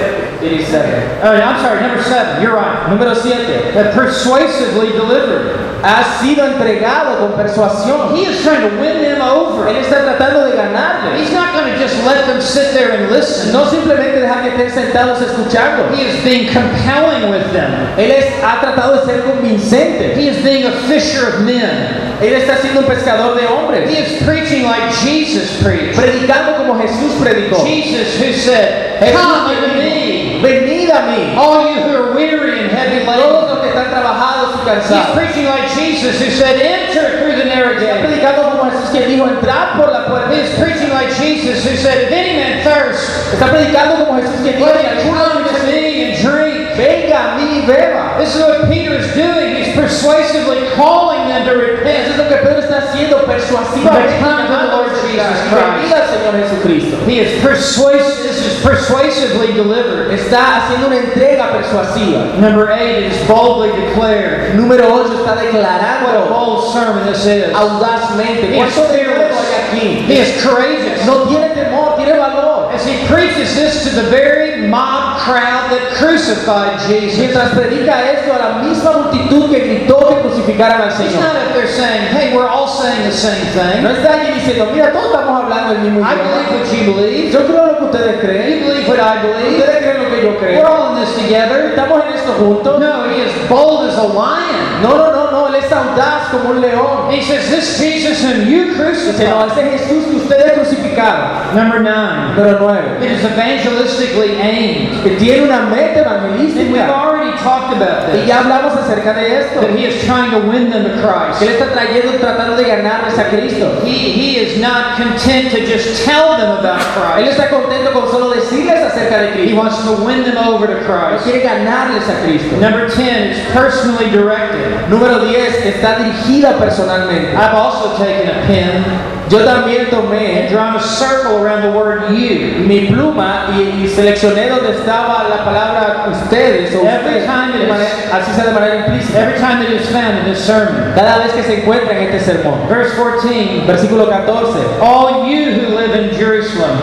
Uh, 0.43 1.39
I'm 1.39 1.61
sorry, 1.63 1.81
number 1.81 2.03
seven, 2.03 2.43
you're 2.43 2.55
right. 2.55 2.87
Número 2.91 3.15
7. 3.15 3.77
Uh, 3.77 3.93
persuasively 3.95 4.91
delivered. 4.91 5.59
Ha 5.85 6.19
sido 6.21 6.45
entregado 6.47 7.19
con 7.19 7.33
persuasión. 7.35 8.15
He 8.17 8.27
is 8.27 8.43
trying 8.43 8.63
to 8.69 8.77
win 8.81 9.03
them 9.03 9.21
over. 9.21 9.67
Él 9.69 9.77
está 9.77 10.03
tratando 10.05 10.45
de 10.49 10.57
ganarle. 10.57 11.19
He's 11.19 11.33
not 11.33 11.53
going 11.55 11.73
to 11.73 11.79
just 11.79 11.97
let 12.05 12.27
them 12.27 12.41
sit 12.41 12.73
there 12.73 12.93
and 12.93 13.11
listen. 13.11 13.53
No 13.53 13.65
simplemente 13.67 14.21
dejar 14.21 14.43
que 14.43 14.51
estén 14.51 14.71
sentados 14.71 15.21
escuchando. 15.21 15.91
He 15.95 16.03
is 16.07 16.23
being 16.25 16.47
compelling 16.53 17.31
with 17.31 17.51
them. 17.53 17.71
Él 17.99 18.11
es- 18.13 18.43
ha 18.45 18.61
tratado 18.61 19.01
de 19.01 19.07
ser 19.13 19.23
convincente. 19.23 20.15
He 20.17 20.29
is 20.29 20.39
being 20.45 20.65
a 20.67 20.73
fisher 20.89 21.27
of 21.29 21.41
men. 21.41 22.11
Él 22.21 22.35
está 22.35 22.57
siendo 22.59 22.81
un 22.83 22.87
pescador 22.87 23.35
de 23.35 23.47
hombres. 23.49 23.91
He 23.91 23.99
is 23.99 24.23
preaching 24.23 24.63
like 24.65 24.93
Jesus 25.03 25.61
preached. 25.63 25.97
Predicando 25.97 26.57
como 26.59 26.75
Jesús 26.81 27.15
predicó. 27.21 27.65
Jesus 27.67 28.21
who 28.21 28.33
said, 28.33 29.01
Come 29.13 29.57
unto 29.57 29.75
me, 29.79 30.32
Venid 30.43 30.91
a 30.91 31.01
mí. 31.07 31.37
all 31.37 31.63
you 31.71 31.81
who 31.83 31.97
are 31.97 32.13
weary 32.15 32.61
and 32.61 32.71
heavy 32.71 33.05
Todos 33.05 33.17
laden. 33.17 33.49
los 33.49 33.59
que 33.61 33.69
están 33.69 33.91
trabajados 33.91 34.51
y 34.57 34.63
He's 34.63 35.11
preaching 35.15 35.47
like 35.47 35.69
Jesus 35.75 36.21
who 36.21 36.31
said, 36.31 36.61
Enter 36.61 37.19
through 37.21 37.37
the 37.37 37.45
narrow 37.45 37.79
gate. 37.79 38.05
predicando 38.05 38.43
como 38.51 38.71
Jesús 38.71 38.91
que 38.91 39.07
dijo 39.07 39.27
entrar 39.29 39.77
por 39.77 39.91
la 39.93 40.07
puerta. 40.07 40.33
is 40.35 40.51
preaching 40.59 40.91
like 40.91 41.11
Jesus 41.15 41.65
who 41.65 41.77
said, 41.77 42.05
If 42.05 42.13
any 42.13 42.37
man 42.37 42.63
thirst, 42.65 43.09
Está 43.33 43.47
predicando 43.51 44.05
como 44.07 44.21
Jesús 44.21 44.43
que 44.43 44.53
dijo 44.53 44.67
let 44.67 44.81
si 44.81 44.87
him 45.09 45.15
alguno 45.15 45.25
come 45.33 45.45
to 45.49 45.67
me 45.67 46.05
and 46.11 46.19
drink. 46.23 46.77
venga 46.77 47.35
a 47.35 47.37
mí 47.39 47.63
y 47.63 47.67
beba. 47.67 48.19
This 48.19 48.35
is 48.37 48.43
what 48.43 48.69
Peter 48.71 48.95
is 48.95 49.13
doing. 49.15 49.57
He's 49.57 49.75
persuasively 49.75 50.69
calling 50.75 51.29
them 51.29 51.45
to 51.45 51.53
Eso 51.53 51.61
repent. 51.61 52.09
es 52.09 52.17
lo 52.19 52.29
que 52.29 52.37
Pedro 52.39 52.62
está 52.73 52.89
haciendo 52.91 53.19
persuasivamente. 53.27 54.19
Come 54.21 54.47
to 54.47 54.57
the 54.57 54.77
Lord 54.77 54.91
Jesus 55.03 55.39
Christ. 55.51 55.95
Al 55.95 56.09
Señor 56.09 56.35
Jesucristo. 56.49 56.97
He 57.07 57.21
is 57.21 57.43
persuasive. 57.43 58.33
Is 58.33 58.61
persuasively 58.63 59.53
delivered. 59.53 60.11
Está 60.13 60.57
haciendo 60.57 60.87
una 60.89 60.97
entrega 60.97 61.53
persuasiva. 61.53 62.25
Number 62.39 62.71
eight 62.73 63.13
is 63.13 63.29
boldly 63.29 63.71
declared. 63.73 64.55
Número 64.57 64.85
8 64.87 65.13
está 65.19 65.35
What 65.35 65.39
a 65.39 65.47
declarando 65.47 66.29
bold 66.29 66.73
sermon 66.73 67.07
this 67.07 67.27
is. 67.27 67.53
audazmente. 67.55 68.49
He 68.51 68.59
is 68.59 68.75
¿Cuánto 68.75 68.93
de 68.93 69.05
nuevo 69.05 69.21
fearless. 69.21 70.09
He 70.09 70.19
is 70.19 70.43
courageous. 70.43 71.07
No 71.07 71.25
tiene 71.29 71.49
temor, 71.55 71.97
tiene 71.97 72.17
valor. 72.17 72.73
As 72.73 72.87
he 72.87 73.07
preaches 73.07 73.55
this 73.55 73.85
to 73.85 73.91
the 73.91 74.09
very 74.11 74.67
mob 74.69 75.02
crowd 75.19 75.71
that 75.71 75.93
crucified 75.99 76.79
Jesus. 76.89 77.19
Mientras 77.19 77.51
predica 77.51 78.13
esto 78.13 78.33
a 78.35 78.39
la 78.39 78.51
misma 78.63 78.93
multitud 78.93 79.51
que 79.51 79.59
gritó 79.61 80.09
que 80.09 80.21
crucificaran 80.21 80.83
al 80.83 80.93
Señor. 80.93 81.21
not 81.21 81.37
up 81.37 81.55
there 81.55 81.69
saying, 81.69 82.09
hey, 82.15 82.35
we're 82.35 82.49
all 82.49 82.67
saying 82.69 83.03
the 83.05 83.13
same 83.13 83.45
thing." 83.53 83.83
No 83.83 83.91
está 83.91 84.15
allí 84.15 84.33
diciendo, 84.35 84.69
mira, 84.73 84.93
todos 84.93 85.07
estamos 85.07 85.43
hablando 85.45 85.73
el 85.75 85.81
mismo 85.81 86.01
I 86.01 86.15
believe 86.15 86.51
what 86.51 86.73
you 86.73 86.95
believe. 86.95 87.33
Yo 87.33 87.47
creo 87.47 87.67
lo 87.67 87.79
que 87.79 87.85
ustedes 87.85 88.23
You 88.23 88.67
believe 88.67 88.89
what 88.89 89.01
I 89.01 89.23
believe. 89.23 89.59
Ustedes 89.59 89.79
creen 89.83 90.03
lo 90.03 90.09
que 90.11 90.23
yo 90.23 90.39
creo. 90.39 90.61
We're 90.61 90.69
all 90.69 90.97
in 90.97 91.05
this 91.05 91.15
together. 91.15 91.71
Estamos 91.71 92.03
en 92.05 92.13
esto 92.15 92.33
juntos. 92.33 92.81
No, 92.81 93.05
he 93.11 93.23
is 93.23 93.49
bold 93.49 93.89
as 93.91 93.97
a 93.99 94.03
lion. 94.07 94.83
No, 94.83 94.97
no, 94.97 95.13
no, 95.13 95.31
no, 95.31 95.49
él 95.49 95.55
es 95.57 95.71
audaz 95.71 96.29
como 96.31 96.51
un 96.51 96.61
león. 96.61 97.11
He 97.13 97.23
says, 97.23 97.49
This 97.51 97.79
Jesus 97.79 98.23
whom 98.23 98.49
you 98.49 98.73
Dice, 98.73 99.25
no, 99.29 99.47
crucified. 99.47 99.59
ese 99.59 99.79
Jesús 99.79 100.05
que 100.07 100.17
ustedes 100.17 100.53
crucificaron. 100.55 101.55
Number 101.55 101.81
nine. 101.81 102.35
Número 102.37 102.59
9. 102.61 103.05
It 103.05 103.13
is 103.13 103.25
evangelistically 103.25 104.41
aimed. 104.41 105.02
Que 105.03 105.17
tiene 105.17 105.43
una 105.45 105.63
meta 105.67 106.01
And 106.03 106.39
we've 106.39 106.49
evangelística. 106.55 106.89
already 106.89 107.33
talked 107.43 107.75
about 107.77 108.09
Y 108.09 108.19
this. 108.19 108.27
ya 108.29 108.39
hablamos 108.41 108.73
acerca 108.77 109.15
de 109.15 109.39
esto. 109.41 109.61
That 109.61 109.71
he 109.77 109.85
is 109.87 110.05
trying 110.05 110.31
to 110.31 110.39
win 110.49 110.71
them 110.71 110.85
to 110.85 110.91
Que 110.91 110.99
él 110.99 111.37
Christ. 111.39 111.43
está 111.43 111.73
trayendo, 111.73 112.19
tratando 112.21 112.57
de 112.57 112.65
ganarles 112.65 113.19
a 113.19 113.25
Cristo. 113.31 113.81
He, 113.85 114.13
he 114.13 114.37
is 114.39 114.61
not 114.61 114.97
content 114.97 115.51
to 115.51 115.61
just 115.67 116.05
tell 116.05 116.37
them 116.37 116.51
about 116.59 116.81
Él 116.81 117.25
Christ. 117.27 117.39
está 117.39 117.51
contento 117.51 117.93
con 117.93 118.09
solo 118.11 118.31
decirles 118.35 118.81
acerca 118.83 119.19
de 119.23 119.45
He 119.49 119.55
wants 119.55 119.79
to 119.85 119.93
win 120.05 120.23
them 120.25 120.37
over 120.39 120.67
to 120.67 120.75
Él 120.79 120.85
Christ. 120.87 121.25
quiere 121.25 121.41
ganarles 121.43 122.09
a 122.09 122.23
Cristo. 122.25 122.57
Number 122.61 122.89
10 122.89 123.33
is 123.33 123.39
personally 123.53 124.11
directed. 124.11 124.89
Número 124.89 125.19
10. 125.21 125.67
Está 125.67 125.97
dirigida 125.99 126.57
personalmente. 126.59 127.35
I've 127.37 127.55
also 127.55 127.97
taken 128.03 128.29
a 128.29 128.47
pen 128.47 128.85
Yo 129.33 129.45
también 129.45 129.89
tomé 129.91 130.49
drawn 130.51 130.77
a 130.77 130.81
circle 130.81 131.39
around 131.43 131.63
the 131.63 131.71
word 131.71 132.11
you. 132.11 132.65
mi 132.67 132.87
pluma 132.89 133.47
y, 133.57 133.83
y 133.85 133.89
seleccioné 133.89 134.49
donde 134.51 134.73
estaba 134.73 135.27
la 135.29 135.43
palabra 135.45 136.07
ustedes 136.13 136.75
o 136.75 136.81
Every 136.87 137.19
ustedes, 137.21 137.27
time 137.27 137.49
it 137.55 137.59
de 137.59 137.63
is- 137.65 137.69
manera- 137.71 137.91
así 138.13 138.33
sea 138.35 138.45
de 138.45 138.53
manera 138.53 138.77
implícita. 138.77 139.19
Every 139.21 139.39
time 139.41 139.63
it 139.63 139.71
is 139.81 139.89
found 139.89 140.19
in 140.19 140.25
this 140.33 140.45
sermon. 140.45 140.93
Cada 140.95 141.19
vez 141.25 141.33
que 141.33 141.43
se 141.43 141.63
encuentra 141.63 141.97
en 141.99 142.13
este 142.13 142.21
sermón. 142.21 142.69
Verse 142.69 142.95
14. 142.95 143.65
Versículo 143.67 144.09
14. 144.11 144.59
All 144.83 145.27
you 145.27 145.53
who 145.53 145.75
live 145.77 145.95
in 145.97 146.11
Jerusalem. 146.11 146.77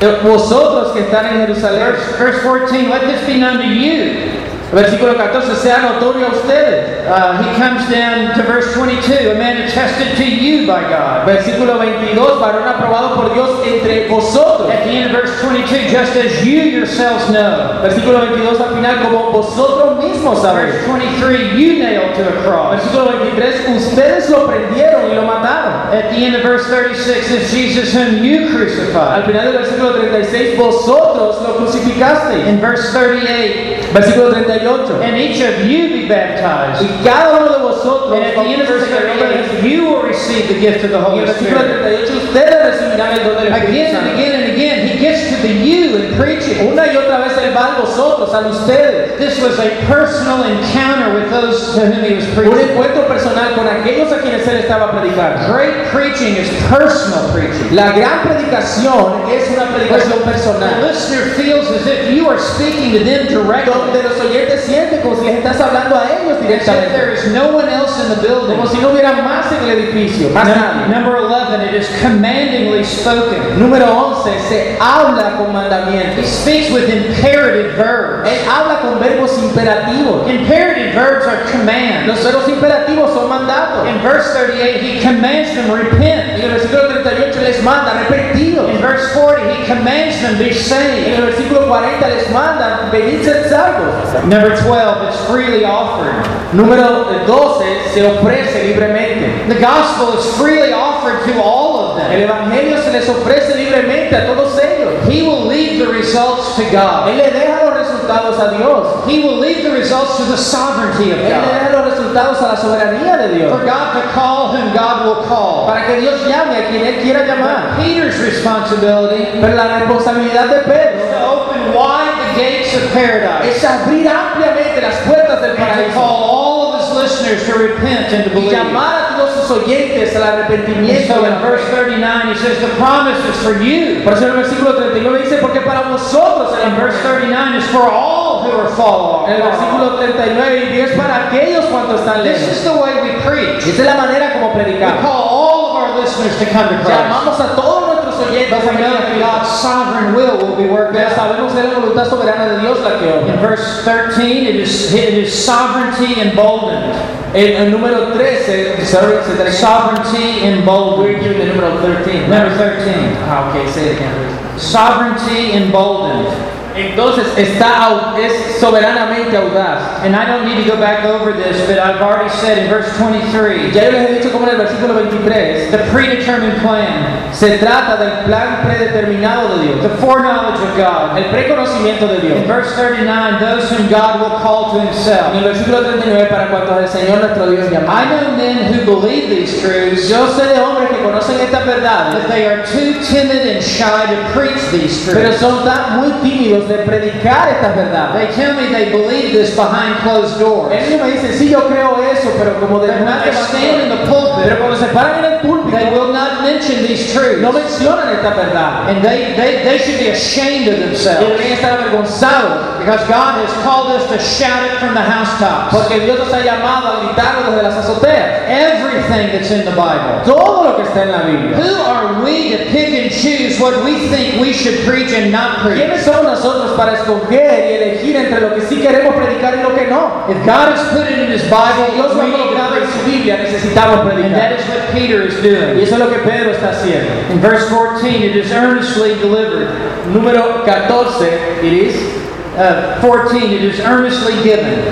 Eh, 0.00 0.18
Vosotros 0.22 0.92
que 0.92 1.00
están 1.02 1.26
en 1.26 1.46
Jerusalén. 1.46 1.80
Verse, 1.80 2.16
verse 2.18 2.38
14. 2.42 2.88
Let 2.88 3.00
this 3.08 3.26
be 3.26 3.38
known 3.38 3.58
to 3.58 3.66
you. 3.66 4.30
Versículo 4.72 5.14
14. 5.16 5.54
Sea 5.54 5.82
notorio 5.82 6.28
a 6.28 6.30
ustedes. 6.30 7.06
Uh, 7.06 7.42
he 7.42 7.60
comes 7.60 7.84
down 7.90 8.34
to 8.34 8.42
verse 8.42 8.72
22. 8.72 9.32
A 9.32 9.34
man 9.34 9.60
attested 9.68 10.16
to 10.16 10.24
you 10.24 10.66
by 10.66 10.80
God. 10.88 11.26
Versículo 11.26 11.76
22. 11.76 12.40
Varón 12.40 12.66
aprobado 12.66 13.14
por 13.14 13.34
Dios 13.34 13.66
entre 13.66 14.08
vosotros. 14.08 14.70
At 14.70 14.84
the 14.84 14.90
end 14.90 15.14
of 15.14 15.20
verse 15.20 15.38
22, 15.42 15.90
just 15.90 16.16
as 16.16 16.42
you 16.42 16.62
yourselves 16.62 17.28
know. 17.28 17.80
Versículo 17.82 18.20
22 18.32 18.60
al 18.60 18.74
final, 18.74 19.02
como 19.02 19.30
vosotros 19.30 20.02
mismos 20.02 20.40
sabéis. 20.40 20.72
Verse 20.72 20.86
23, 20.86 21.58
you 21.58 21.78
nailed 21.78 22.14
to 22.16 22.26
a 22.26 22.42
cross. 22.42 22.80
Versículo 22.80 23.18
23, 23.20 23.76
ustedes 23.76 24.30
lo 24.30 24.46
prendieron 24.46 25.10
y 25.10 25.14
lo 25.14 25.22
mataron. 25.22 25.92
At 25.92 26.08
the 26.10 26.24
end 26.24 26.34
of 26.34 26.42
verse 26.42 26.66
36 26.68 27.30
is 27.30 27.50
Jesus 27.50 27.92
whom 27.92 28.24
you 28.24 28.48
crucified. 28.48 29.20
Al 29.20 29.26
final 29.26 29.52
del 29.52 29.60
versículo 29.60 29.92
36, 30.00 30.56
vosotros 30.56 31.42
lo 31.42 31.56
crucificasteis. 31.58 32.46
In 32.46 32.58
verse 32.58 32.90
38, 32.92 33.81
Versículo 33.92 34.32
38, 34.32 35.02
and 35.02 35.16
each 35.16 35.40
of 35.40 35.64
you 35.68 35.88
be 35.92 36.08
baptized. 36.08 36.82
y 36.82 36.88
cada 37.04 37.38
uno 37.40 37.52
de 37.52 37.58
vosotros, 37.58 38.12
And 38.12 38.24
at 38.24 38.34
the 38.34 38.48
end 38.48 38.62
of 38.62 38.68
verse 38.68 38.88
38, 38.88 39.62
you 39.62 39.84
will 39.84 40.02
receive 40.02 40.48
the 40.48 40.58
gift 40.60 40.84
of 40.84 40.90
the 40.90 41.00
Holy 41.00 41.26
Spirit. 41.26 41.82
38, 41.82 42.72
recibirán 42.72 43.12
el 43.18 43.24
don 43.24 43.36
del 43.36 43.52
Espíritu 43.52 43.68
Again 43.68 43.96
and 43.96 44.08
again 44.14 44.32
and 44.40 44.52
again, 44.52 44.86
he 44.88 44.98
gets 44.98 45.28
to 45.30 45.36
the 45.42 45.52
you 45.52 45.96
in 45.96 46.14
preaching. 46.16 46.72
Una 46.72 46.86
y 46.86 46.96
otra 46.96 47.18
vez 47.18 47.36
él 47.36 47.54
va 47.54 47.76
a 47.76 47.80
vosotros, 47.80 48.32
a 48.32 48.40
ustedes. 48.48 49.18
This 49.18 49.40
was 49.40 49.58
a 49.58 49.68
personal 49.86 50.44
encounter 50.44 51.14
with 51.14 51.30
those 51.30 51.74
to 51.74 51.86
whom 51.86 52.04
he 52.04 52.14
was 52.14 52.24
Un 52.28 52.34
preaching. 52.34 52.68
encuentro 52.70 53.06
personal 53.06 53.54
con 53.54 53.66
aquellos 53.68 54.10
a 54.12 54.20
quienes 54.20 54.46
él 54.48 54.56
estaba 54.56 54.90
predicando. 54.90 55.52
Great 55.52 55.88
preaching 55.92 56.36
is 56.36 56.48
personal 56.68 57.30
preaching. 57.32 57.74
La 57.74 57.92
gran 57.92 58.22
predicación 58.22 59.28
es 59.30 59.50
una 59.50 59.66
predicación 59.74 60.22
The 60.22 60.82
listener 60.82 61.24
feels 61.34 61.68
as 61.70 61.86
if 61.86 62.10
you 62.10 62.28
are 62.28 62.38
speaking 62.38 62.92
to 62.92 63.04
them 63.04 63.26
directly. 63.26 63.72
Donde 63.82 64.02
los 64.04 64.20
oyentes 64.20 64.60
sienten 64.64 65.00
como 65.00 65.16
si 65.16 65.26
les 65.26 65.36
estás 65.38 65.60
hablando 65.60 65.96
a 65.96 66.11
directamente. 66.58 66.92
there 66.92 67.12
is 67.12 67.32
no 67.32 67.52
one 67.54 67.68
else 67.68 67.98
in 68.02 68.08
the 68.10 68.20
building. 68.20 68.56
Como 68.56 68.66
si 68.68 68.78
no 68.80 68.90
hubiera 68.90 69.12
más 69.22 69.50
en 69.52 69.62
el 69.64 69.70
edificio, 69.78 70.30
más 70.30 70.46
Num- 70.48 70.54
nadie. 70.56 70.88
Number 70.88 71.16
11, 71.16 71.60
it 71.68 71.74
is 71.74 71.88
commandingly 72.00 72.84
spoken. 72.84 73.58
Número 73.58 73.88
11, 73.88 74.30
se 74.48 74.76
habla 74.80 75.36
con 75.36 75.50
He 75.50 75.52
mandamientos. 75.52 76.26
speaks 76.26 76.70
with 76.70 76.88
imperative 76.88 77.76
verbs. 77.76 78.28
Él 78.28 78.38
habla 78.48 78.80
con 78.80 78.98
verbos 79.00 79.36
imperativos. 79.42 80.28
Imperative 80.28 80.94
verbs 80.94 81.26
are 81.26 81.42
commands. 81.50 82.06
Los 82.06 82.24
verbos 82.24 82.48
imperativos 82.48 83.12
son 83.14 83.28
mandatos. 83.28 83.86
In 83.88 84.00
verse 84.02 84.32
38, 84.34 84.80
he 84.80 85.00
commands 85.00 85.54
them 85.54 85.70
repent. 85.70 86.32
En 86.34 86.40
el 86.42 86.50
versículo 86.50 86.88
38 86.88 87.40
les 87.42 87.62
manda 87.62 87.92
arrepentidos. 87.92 88.70
In 88.70 88.80
verse 88.80 89.12
40, 89.14 89.54
he 89.54 89.66
commands 89.66 90.20
them 90.22 90.38
be 90.38 90.48
En 90.50 90.54
saved. 90.54 91.06
el 91.14 91.22
versículo 91.26 91.66
40 91.68 92.08
les 92.08 92.30
manda 92.30 92.88
venid 92.92 93.22
ser 93.24 93.48
salvos. 93.48 94.12
Number 94.24 94.56
12, 94.56 95.08
it's 95.08 95.24
freely 95.26 95.64
offered. 95.64 96.12
Número 96.52 97.06
12 97.26 97.64
se 97.94 98.06
ofrece 98.06 98.64
libremente. 98.64 99.46
The 99.48 99.60
gospel 99.60 100.18
is 100.18 100.26
freely 100.36 100.72
offered 100.72 101.24
to 101.24 101.40
all 101.42 101.76
of 101.78 101.98
El 101.98 102.08
them. 102.10 102.20
evangelio 102.22 102.82
se 102.82 102.92
les 102.92 103.08
ofrece 103.08 103.54
libremente 103.56 104.16
a 104.16 104.26
todos 104.26 104.58
ellos. 104.58 104.92
He 105.08 105.22
will 105.22 105.46
leave 105.46 105.78
the 105.78 105.90
results 105.92 106.54
to 106.56 106.62
God. 106.70 107.08
Él 107.08 107.16
le 107.18 107.30
deja 107.30 107.64
los 107.64 107.74
resultados 107.74 108.38
a 108.38 108.56
Dios. 108.56 108.86
He 109.06 109.20
will 109.22 109.38
leave 109.40 109.62
the 109.62 109.70
results 109.70 110.16
to 110.18 110.24
the 110.24 110.36
sovereignty 110.36 111.10
of 111.12 111.18
Él 111.18 111.24
le 111.24 111.34
God. 111.34 111.52
deja 111.52 111.70
los 111.72 111.84
resultados 111.92 112.42
a 112.42 112.48
la 112.48 112.56
soberanía 112.56 113.16
de 113.16 113.34
Dios. 113.34 113.50
For 113.50 113.64
God 113.64 113.94
to 113.94 114.02
call 114.12 114.48
whom 114.52 114.72
God 114.74 115.06
will 115.06 115.24
call. 115.26 115.66
Para 115.66 115.86
que 115.86 116.00
Dios 116.00 116.20
llame 116.26 116.56
a 116.58 116.68
quien 116.68 116.84
Él 116.84 117.00
quiera 117.02 117.24
llamar. 117.26 117.76
Peter's 117.76 118.18
responsibility 118.20 119.38
Pero 119.40 119.54
la 119.54 119.78
responsabilidad 119.78 120.46
de 120.48 120.58
is 120.58 120.64
Pedro 120.66 121.10
to 121.10 121.26
open 121.26 121.74
wide 121.74 122.12
the 122.20 122.40
gates 122.40 122.74
of 122.74 122.92
paradise 122.92 123.56
es 123.56 123.64
abrir 123.64 124.08
ampliamente 124.08 124.80
las 124.80 124.94
puertas 125.06 125.40
del 125.40 125.56
paraíso 125.56 125.94
call 125.94 126.22
all 126.24 126.74
of 126.74 126.80
his 126.80 126.88
listeners 127.12 127.44
to 127.46 127.54
repent 127.58 128.12
and 128.12 128.24
to 128.24 128.30
y 128.30 128.34
believe. 128.34 128.52
llamar 128.52 129.12
a 129.12 129.16
todos 129.16 129.34
sus 129.34 129.50
oyentes 129.62 130.16
al 130.16 130.22
arrepentimiento. 130.22 131.12
so 131.14 131.24
in 131.26 131.38
verse 131.40 131.64
39 131.70 132.28
he 132.28 132.34
says 132.36 132.58
the 132.60 132.72
promise 132.78 133.18
is 133.28 133.36
for 133.44 133.60
you. 133.62 134.02
Por 134.04 134.14
eso 134.14 134.24
en 134.24 134.30
el 134.32 134.36
versículo 134.38 134.74
39 134.76 135.18
dice, 135.22 135.36
porque 135.40 135.60
para 135.60 135.82
vosotros 135.88 136.52
And 136.62 136.76
verse 136.76 136.98
39 137.02 137.56
is 137.58 137.64
for 137.70 137.90
all 137.90 138.42
who 138.44 138.52
are. 138.52 139.28
En 139.28 139.36
el 139.36 139.42
versículo 139.42 139.98
39 139.98 140.64
y 140.64 140.72
10 140.72 140.96
para 140.96 141.26
aquellos 141.28 141.64
cuantos 141.66 142.00
están 142.00 142.22
This 142.22 142.40
lejos. 142.40 142.56
is 142.56 142.64
the 142.64 142.72
way 142.72 142.94
we 143.02 143.20
preach. 143.26 143.66
Esa 143.66 143.82
es 143.82 143.86
la 143.86 143.94
manera 143.96 144.32
como 144.32 144.48
We 144.54 144.62
predicamos. 144.62 145.00
call 145.02 145.28
all 145.28 145.70
of 145.70 145.76
our 145.76 146.00
listeners 146.00 146.38
to 146.38 146.46
come 146.46 146.68
to 146.68 146.76
Christ. 146.82 146.90
Llamamos 146.90 147.40
a 147.40 147.54
todos 147.56 147.81
nuestros 148.22 148.30
oyentes 148.30 148.50
But 148.50 148.62
we 148.62 148.76
a 148.76 148.80
know 148.80 148.92
that 148.94 149.08
venir 149.08 149.16
a 149.16 149.20
God's 149.20 149.48
sovereign 149.60 150.14
will 150.14 150.36
will 150.38 150.56
be 150.56 150.68
worked 150.68 150.96
out. 150.96 151.12
sabemos 151.16 151.52
que 151.52 151.62
la 151.62 151.78
voluntad 151.80 152.08
soberana 152.08 152.48
de 152.54 152.60
Dios 152.60 152.78
la 152.80 152.98
que 152.98 153.32
In 153.32 153.40
verse 153.40 153.82
13, 153.84 154.46
it 154.46 154.56
is, 154.56 154.92
it 154.94 155.14
is 155.14 155.32
sovereignty 155.32 156.20
emboldened. 156.20 156.94
El, 157.34 157.56
el 157.56 157.70
número 157.70 158.12
13, 158.12 158.84
sorry, 158.84 159.22
se 159.24 159.32
termina. 159.34 159.52
Sovereignty 159.52 160.42
We're 160.42 160.58
emboldened. 160.58 161.22
given 161.22 161.38
the 161.38 161.54
número 161.54 161.80
13. 161.80 162.28
Number 162.28 162.56
13. 162.56 163.16
Ah, 163.28 163.48
ok, 163.50 163.66
say 163.70 163.88
it 163.88 163.96
again. 163.96 164.58
Sovereignty 164.58 165.52
emboldened. 165.52 166.28
Entonces 166.74 167.26
está 167.36 168.14
es 168.18 168.56
soberanamente 168.60 169.36
audaz. 169.36 170.02
And 170.04 170.14
I 170.16 170.24
don't 170.26 170.44
need 170.44 170.64
to 170.64 170.70
go 170.70 170.78
back 170.80 171.04
over 171.04 171.32
this, 171.32 171.60
but 171.66 171.78
I've 171.78 172.00
already 172.00 172.30
said 172.30 172.58
in 172.58 172.70
verse 172.70 172.88
23 172.96 173.72
Ya 173.72 173.84
yo 173.84 173.90
les 173.92 174.08
he 174.10 174.14
dicho 174.18 174.30
como 174.32 174.46
en 174.46 174.52
el 174.52 174.56
versículo 174.58 174.94
23 174.94 175.70
the 175.70 175.78
predetermined 175.92 176.60
plan, 176.62 177.32
se 177.32 177.58
trata 177.58 177.96
del 177.96 178.24
plan 178.24 178.62
predeterminado 178.64 179.58
de 179.58 179.66
Dios, 179.68 179.82
the 179.82 179.88
foreknowledge 180.04 180.60
of 180.60 180.76
God. 180.76 181.16
el 181.18 181.24
preconocimiento 181.30 182.06
de 182.08 182.14
In 182.16 182.20
Dios. 182.20 182.46
verse 182.46 182.74
39, 182.74 183.38
those 183.40 183.70
whom 183.70 183.88
God 183.88 184.20
will 184.20 184.38
call 184.40 184.72
to 184.72 184.80
En 184.80 184.86
himself. 184.88 185.34
el 185.34 185.44
versículo 185.44 185.80
39 185.82 186.26
para 186.30 186.48
cuantos 186.48 186.78
el 186.78 186.88
Señor 186.88 187.18
nuestro 187.20 187.50
Dios 187.50 187.66
I 187.68 187.74
llama. 187.74 188.04
know 188.06 188.36
men 188.36 188.72
who 188.72 188.84
believe 188.84 189.28
these 189.28 189.60
truths, 189.60 190.08
Yo 190.08 190.26
sé 190.28 190.46
de 190.46 190.60
hombres 190.60 190.88
que 190.90 190.98
conocen 191.02 191.40
estas 191.40 191.64
but 191.64 191.74
verdades, 191.76 192.26
they 192.28 192.46
are 192.46 192.64
too 192.66 192.94
timid 193.02 193.46
and 193.46 193.62
shy 193.62 194.06
to 194.06 194.16
preach 194.32 194.60
these 194.70 195.06
pero 195.06 195.28
truths. 195.30 195.40
son 195.40 195.64
tan 195.64 196.00
muy 196.00 196.10
tímidos 196.22 196.61
de 196.68 196.78
predicar 196.78 197.48
estas 197.48 197.74
verdades. 197.76 198.14
They 198.14 198.34
tell 198.34 198.54
me 198.54 198.68
they 198.72 198.90
believe 198.90 199.32
this 199.32 199.54
behind 199.56 199.96
closed 200.02 200.38
doors. 200.38 200.72
Ellos 200.72 201.00
me 201.00 201.10
dicen, 201.12 201.32
sí, 201.38 201.48
yo 201.50 201.66
creo 201.68 202.02
eso, 202.12 202.30
pero 202.38 202.58
como 202.60 202.80
de 202.80 202.88
when 202.88 203.06
they 203.06 203.32
stand 203.32 203.82
in 203.82 203.88
the 203.88 204.02
Pero 204.44 204.58
cuando 204.58 204.76
se 204.76 204.86
paran 204.86 205.24
en 205.24 205.32
el 205.32 205.38
púlpito, 205.40 205.76
they 205.76 205.90
will 205.90 206.12
not 206.12 206.42
mention 206.42 206.82
these 206.86 207.12
truths. 207.12 207.40
no 207.40 207.52
mencionan 207.52 208.08
estas 208.10 208.36
verdades. 208.36 208.88
And 208.96 209.02
they, 209.02 209.34
they, 209.36 209.62
they 209.64 209.78
should 209.78 209.98
be 209.98 210.08
ashamed 210.10 210.68
of 210.68 210.74
Y 210.74 210.82
themselves. 210.82 211.20
deberían 211.28 211.52
estar 211.52 211.72
avergonzados, 211.78 212.81
Because 212.82 213.06
God 213.08 213.38
has 213.46 213.52
called 213.62 213.92
us 213.92 214.08
to 214.10 214.18
shout 214.18 214.64
it 214.66 214.78
from 214.78 214.94
the 214.94 215.00
housetops. 215.02 215.70
porque 215.74 216.00
Dios 216.00 216.18
nos 216.18 216.32
ha 216.32 216.40
llamado 216.42 216.88
a 216.88 217.00
gritarlo 217.06 217.50
desde 217.50 217.62
las 217.62 217.74
azoteas. 217.78 218.42
Everything 218.48 219.30
that's 219.32 219.50
in 219.50 219.64
the 219.64 219.70
Bible. 219.72 220.20
Todo 220.24 220.64
lo 220.64 220.76
que 220.76 220.82
está 220.84 221.02
en 221.02 221.12
la 221.12 221.22
Biblia. 221.22 221.56
Who 221.56 221.82
are 221.82 222.22
we 222.24 222.50
to 222.56 222.64
pick 222.70 222.90
and 222.94 223.10
choose 223.10 223.60
what 223.60 223.84
we 223.84 224.08
think 224.08 224.40
we 224.40 224.52
should 224.52 224.84
preach 224.84 225.12
and 225.12 225.30
not 225.30 225.60
preach? 225.62 225.78
¿Quiénes 225.78 226.02
somos 226.04 226.24
nosotros 226.24 226.72
para 226.76 226.94
escoger 226.94 227.70
y 227.70 227.74
elegir 227.74 228.16
entre 228.16 228.40
lo 228.40 228.54
que 228.54 228.62
sí 228.62 228.80
queremos 228.80 229.14
predicar 229.14 229.54
y 229.58 229.62
lo 229.62 229.74
que 229.74 229.86
no? 229.86 230.24
If 230.28 230.38
God 230.44 230.72
has 230.74 230.82
put 230.92 231.06
it 231.10 231.18
in 231.18 231.30
His 231.30 231.42
Bible, 231.44 231.86
Dios 231.94 232.14
lo 232.14 232.22
ha 232.22 232.24
we 232.24 232.30
need 232.30 232.50
to 232.50 232.58
en 232.58 232.72
preach. 232.72 232.90
su 232.90 233.04
Biblia, 233.10 233.36
necesitamos 233.38 234.00
And 234.00 234.34
that 234.34 234.52
predicar. 234.52 234.58
is 234.58 234.68
what 234.68 234.92
Peter 234.92 235.22
is 235.22 235.34
Y 235.38 235.42
doing. 235.42 235.80
eso 235.80 235.94
es 235.94 235.98
lo 236.00 236.10
que 236.10 236.18
Pedro 236.18 236.50
está 236.52 236.70
haciendo. 236.70 237.10
In 237.30 237.40
verse 237.40 237.68
14, 237.68 238.22
it 238.24 238.36
is 238.36 238.50
earnestly 238.52 239.14
delivered. 239.20 239.68
Número 240.12 240.64
14, 240.64 241.26
it 241.62 241.72
is 241.72 242.21
Uh, 242.56 243.00
14, 243.00 243.38
it 243.54 243.62
is 243.62 243.80
earnestly 243.80 244.34
given. 244.42 244.84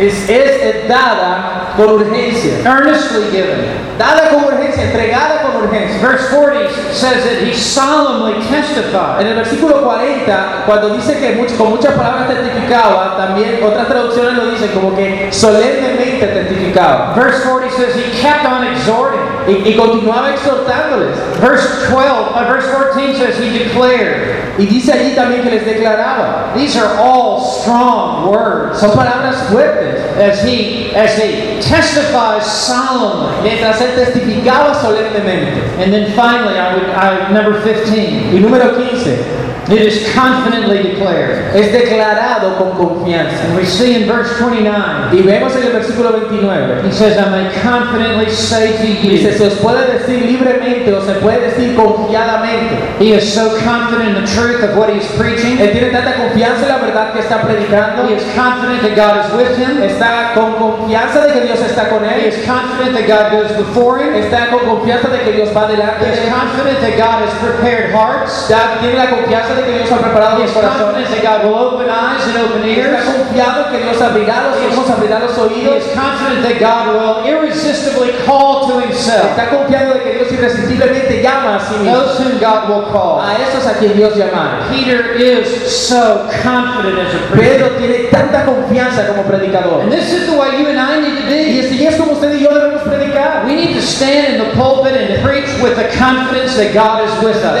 Es, 0.00 0.28
es 0.28 0.88
dada 0.88 1.72
con 1.76 1.86
urgencia. 2.00 2.64
Earnestly 2.66 3.30
given. 3.30 3.94
Dada 3.96 4.30
con 4.30 4.42
urgencia, 4.44 4.82
entregada 4.90 5.42
con 5.42 5.62
urgencia. 5.62 6.00
Verse 6.02 6.28
40 6.30 6.68
says 6.92 7.22
that 7.22 7.42
he 7.46 7.54
solemnly 7.54 8.42
testified. 8.48 9.20
En 9.20 9.28
el 9.28 9.36
versículo 9.36 9.84
40, 9.84 10.64
cuando 10.66 10.90
dice 10.96 11.20
que 11.20 11.36
much- 11.36 11.56
con 11.56 11.70
muchas 11.70 11.94
palabras 11.94 12.26
testificaba, 12.26 13.16
también 13.16 13.62
otras 13.62 13.86
traducciones 13.86 14.34
lo 14.34 14.50
dicen 14.50 14.70
como 14.74 14.96
que 14.96 15.28
solemnemente 15.30 16.26
testificaba. 16.26 17.14
Verse 17.14 17.44
40 17.48 17.70
says 17.76 17.94
he 17.94 18.10
kept 18.20 18.44
on 18.44 18.64
exhorting. 18.66 19.23
Y, 19.46 19.70
y 19.70 19.76
continuaba 19.76 20.32
exhortándoles. 20.32 21.16
Verse 21.40 21.86
12, 21.90 22.34
uh, 22.34 22.48
verse 22.48 22.66
14 22.70 23.14
says 23.14 23.38
he 23.38 23.64
declared. 23.64 24.34
Y 24.58 24.66
dice 24.66 24.92
allí 24.92 25.14
también 25.14 25.42
que 25.42 25.50
les 25.50 25.64
declaraba. 25.64 26.54
These 26.54 26.76
are 26.76 26.96
all 26.98 27.40
strong 27.40 28.30
words. 28.30 28.78
Son 28.78 28.92
palabras 28.92 29.36
fuertes. 29.50 30.00
As 30.16 30.42
he 30.44 30.94
as 30.94 31.18
he 31.18 31.60
testifies 31.60 32.46
solemnly. 32.46 33.34
Mientras 33.42 33.80
él 33.80 33.94
testificaba 33.96 34.74
solemnemente. 34.80 35.60
And 35.78 35.92
then 35.92 36.12
finally, 36.12 36.58
I 36.58 36.74
would 36.74 36.84
I, 36.90 37.32
number 37.32 37.60
15. 37.62 38.34
Y 38.34 38.38
número 38.38 38.76
15. 38.76 39.44
It 39.70 39.80
is 39.80 40.12
confidently 40.12 40.82
declared. 40.82 41.56
Es 41.56 41.72
declarado 41.72 42.58
con 42.58 42.72
confianza. 42.76 43.44
And 43.44 43.56
we 43.56 43.64
see 43.64 43.94
in 43.94 44.06
verse 44.06 44.38
29, 44.38 45.14
Y 45.14 45.22
vemos 45.22 45.56
en 45.56 45.62
el 45.62 45.72
versículo 45.72 46.12
29. 46.12 46.84
he 46.84 46.92
says, 46.92 47.16
I 47.16 47.30
may 47.30 47.60
confidently 47.62 48.30
say 48.30 48.76
to 48.76 48.86
you. 48.86 49.16
Se 49.36 49.50
puede 49.62 49.98
decir 49.98 50.24
libremente 50.24 50.92
o 50.92 51.00
se 51.00 51.14
puede 51.14 51.40
decir 51.50 51.74
confiadamente. 51.76 52.76
He 52.98 53.12
is 53.14 53.32
so 53.32 53.50
confident 53.64 54.16
in 54.16 54.24
the 54.24 54.26
truth 54.32 54.62
of 54.62 54.76
what 54.76 54.88
he's 54.90 55.06
preaching. 55.18 55.58
Él 55.58 55.72
tiene 55.72 55.90
tanta 55.90 56.14
confianza 56.14 56.62
en 56.62 56.68
la 56.68 56.78
verdad 56.78 57.12
que 57.12 57.20
está 57.20 57.42
predicando. 57.42 58.08
He 58.08 58.14
is 58.16 58.24
confident 58.34 58.82
that 58.82 58.94
God 58.94 59.24
is 59.24 59.32
with 59.34 59.58
him. 59.58 59.82
Está 59.82 60.32
con 60.34 60.54
confianza 60.54 61.26
de 61.26 61.32
que 61.32 61.40
Dios 61.42 61.60
está 61.60 61.88
con 61.88 62.04
He 62.04 62.28
is 62.28 62.44
confident 62.46 62.94
that 62.96 63.06
God 63.06 63.32
goes 63.32 63.52
before 63.56 63.98
him. 63.98 64.14
Está 64.14 64.50
con 64.50 64.60
confianza 64.60 65.08
de 65.08 65.18
que 65.20 65.32
Dios 65.32 65.50
va 65.54 65.66
delante 65.66 66.04
He 66.06 66.12
is 66.12 66.28
confident 66.30 66.80
that 66.80 66.96
God 66.96 67.22
has 67.26 67.34
prepared 67.40 67.92
hearts. 67.92 68.48
Ya 68.48 68.78
tiene 68.80 68.96
la 68.96 69.10
confianza 69.10 69.54
de 69.54 69.62
que 69.62 69.72
Dios 69.72 69.90
ha 69.90 69.98
preparado 69.98 70.40
He 70.40 70.44
is 70.44 70.52
confident 70.52 71.08
that 71.10 71.22
God 71.22 71.44
will 71.44 71.58
open 71.58 71.88
eyes 71.90 72.24
and 72.28 72.36
open 72.38 72.62
Está 72.62 72.80
ears. 72.80 73.04
confiado 73.04 73.66
en 73.66 73.70
que 73.72 73.78
Dios 73.84 74.00
abrirá 74.00 74.36
los 74.50 74.78
ojos, 74.78 74.90
abrirá 74.90 75.18
los 75.20 75.34
He 75.50 75.76
is 75.76 75.84
confident 75.94 76.42
that 76.42 76.58
God 76.60 76.94
will 76.94 77.24
irresistibly 77.26 78.12
call 78.24 78.66
to 78.68 78.80
himself 78.80 79.23
Está 79.30 79.48
confiado 79.50 79.94
de 79.94 80.00
que 80.00 80.12
Dios 80.12 80.32
irresistiblemente 80.32 81.22
llama 81.22 81.56
a 81.56 81.60
sí 81.60 81.74
mismo. 81.78 81.96
those 81.96 82.18
whom 82.20 82.38
God 82.38 82.68
will 82.68 82.84
call. 82.92 83.20
A 83.20 83.34
esos 83.34 83.66
a 83.66 83.74
quien 83.78 83.96
Dios 83.96 84.16
llama. 84.16 84.66
Peter 84.70 85.16
is 85.16 85.70
so 85.88 86.28
confident 86.42 86.98
as 86.98 87.14
a 87.14 87.18
preacher. 87.32 87.58
Pedro 87.58 87.68
tiene 87.78 88.08
tanta 88.10 88.44
confianza 88.44 89.06
como 89.06 89.22
predicador. 89.22 89.82
And 89.82 89.92
this 89.92 90.12
is 90.12 90.26
the 90.26 90.36
way 90.36 90.60
you 90.60 90.68
and 90.68 90.78
I 90.78 91.00
need 91.00 91.18
to 91.20 91.34
Y 91.34 91.60
así 91.60 91.86
es 91.86 91.96
como 91.96 92.12
usted 92.12 92.34
y 92.34 92.42
yo 92.42 92.52
debemos 92.52 92.82
predicar. 92.82 93.44
We 93.46 93.54
need 93.54 93.74
to 93.74 93.82
stand 93.82 94.34
in 94.34 94.38
the 94.38 94.50
pulpit 94.56 94.96
and 94.96 95.22
preach 95.22 95.48
with 95.62 95.76
the 95.76 95.88
confidence 95.96 96.56
that 96.56 96.72
God 96.74 97.04
is 97.04 97.12
with 97.22 97.42
us. 97.44 97.60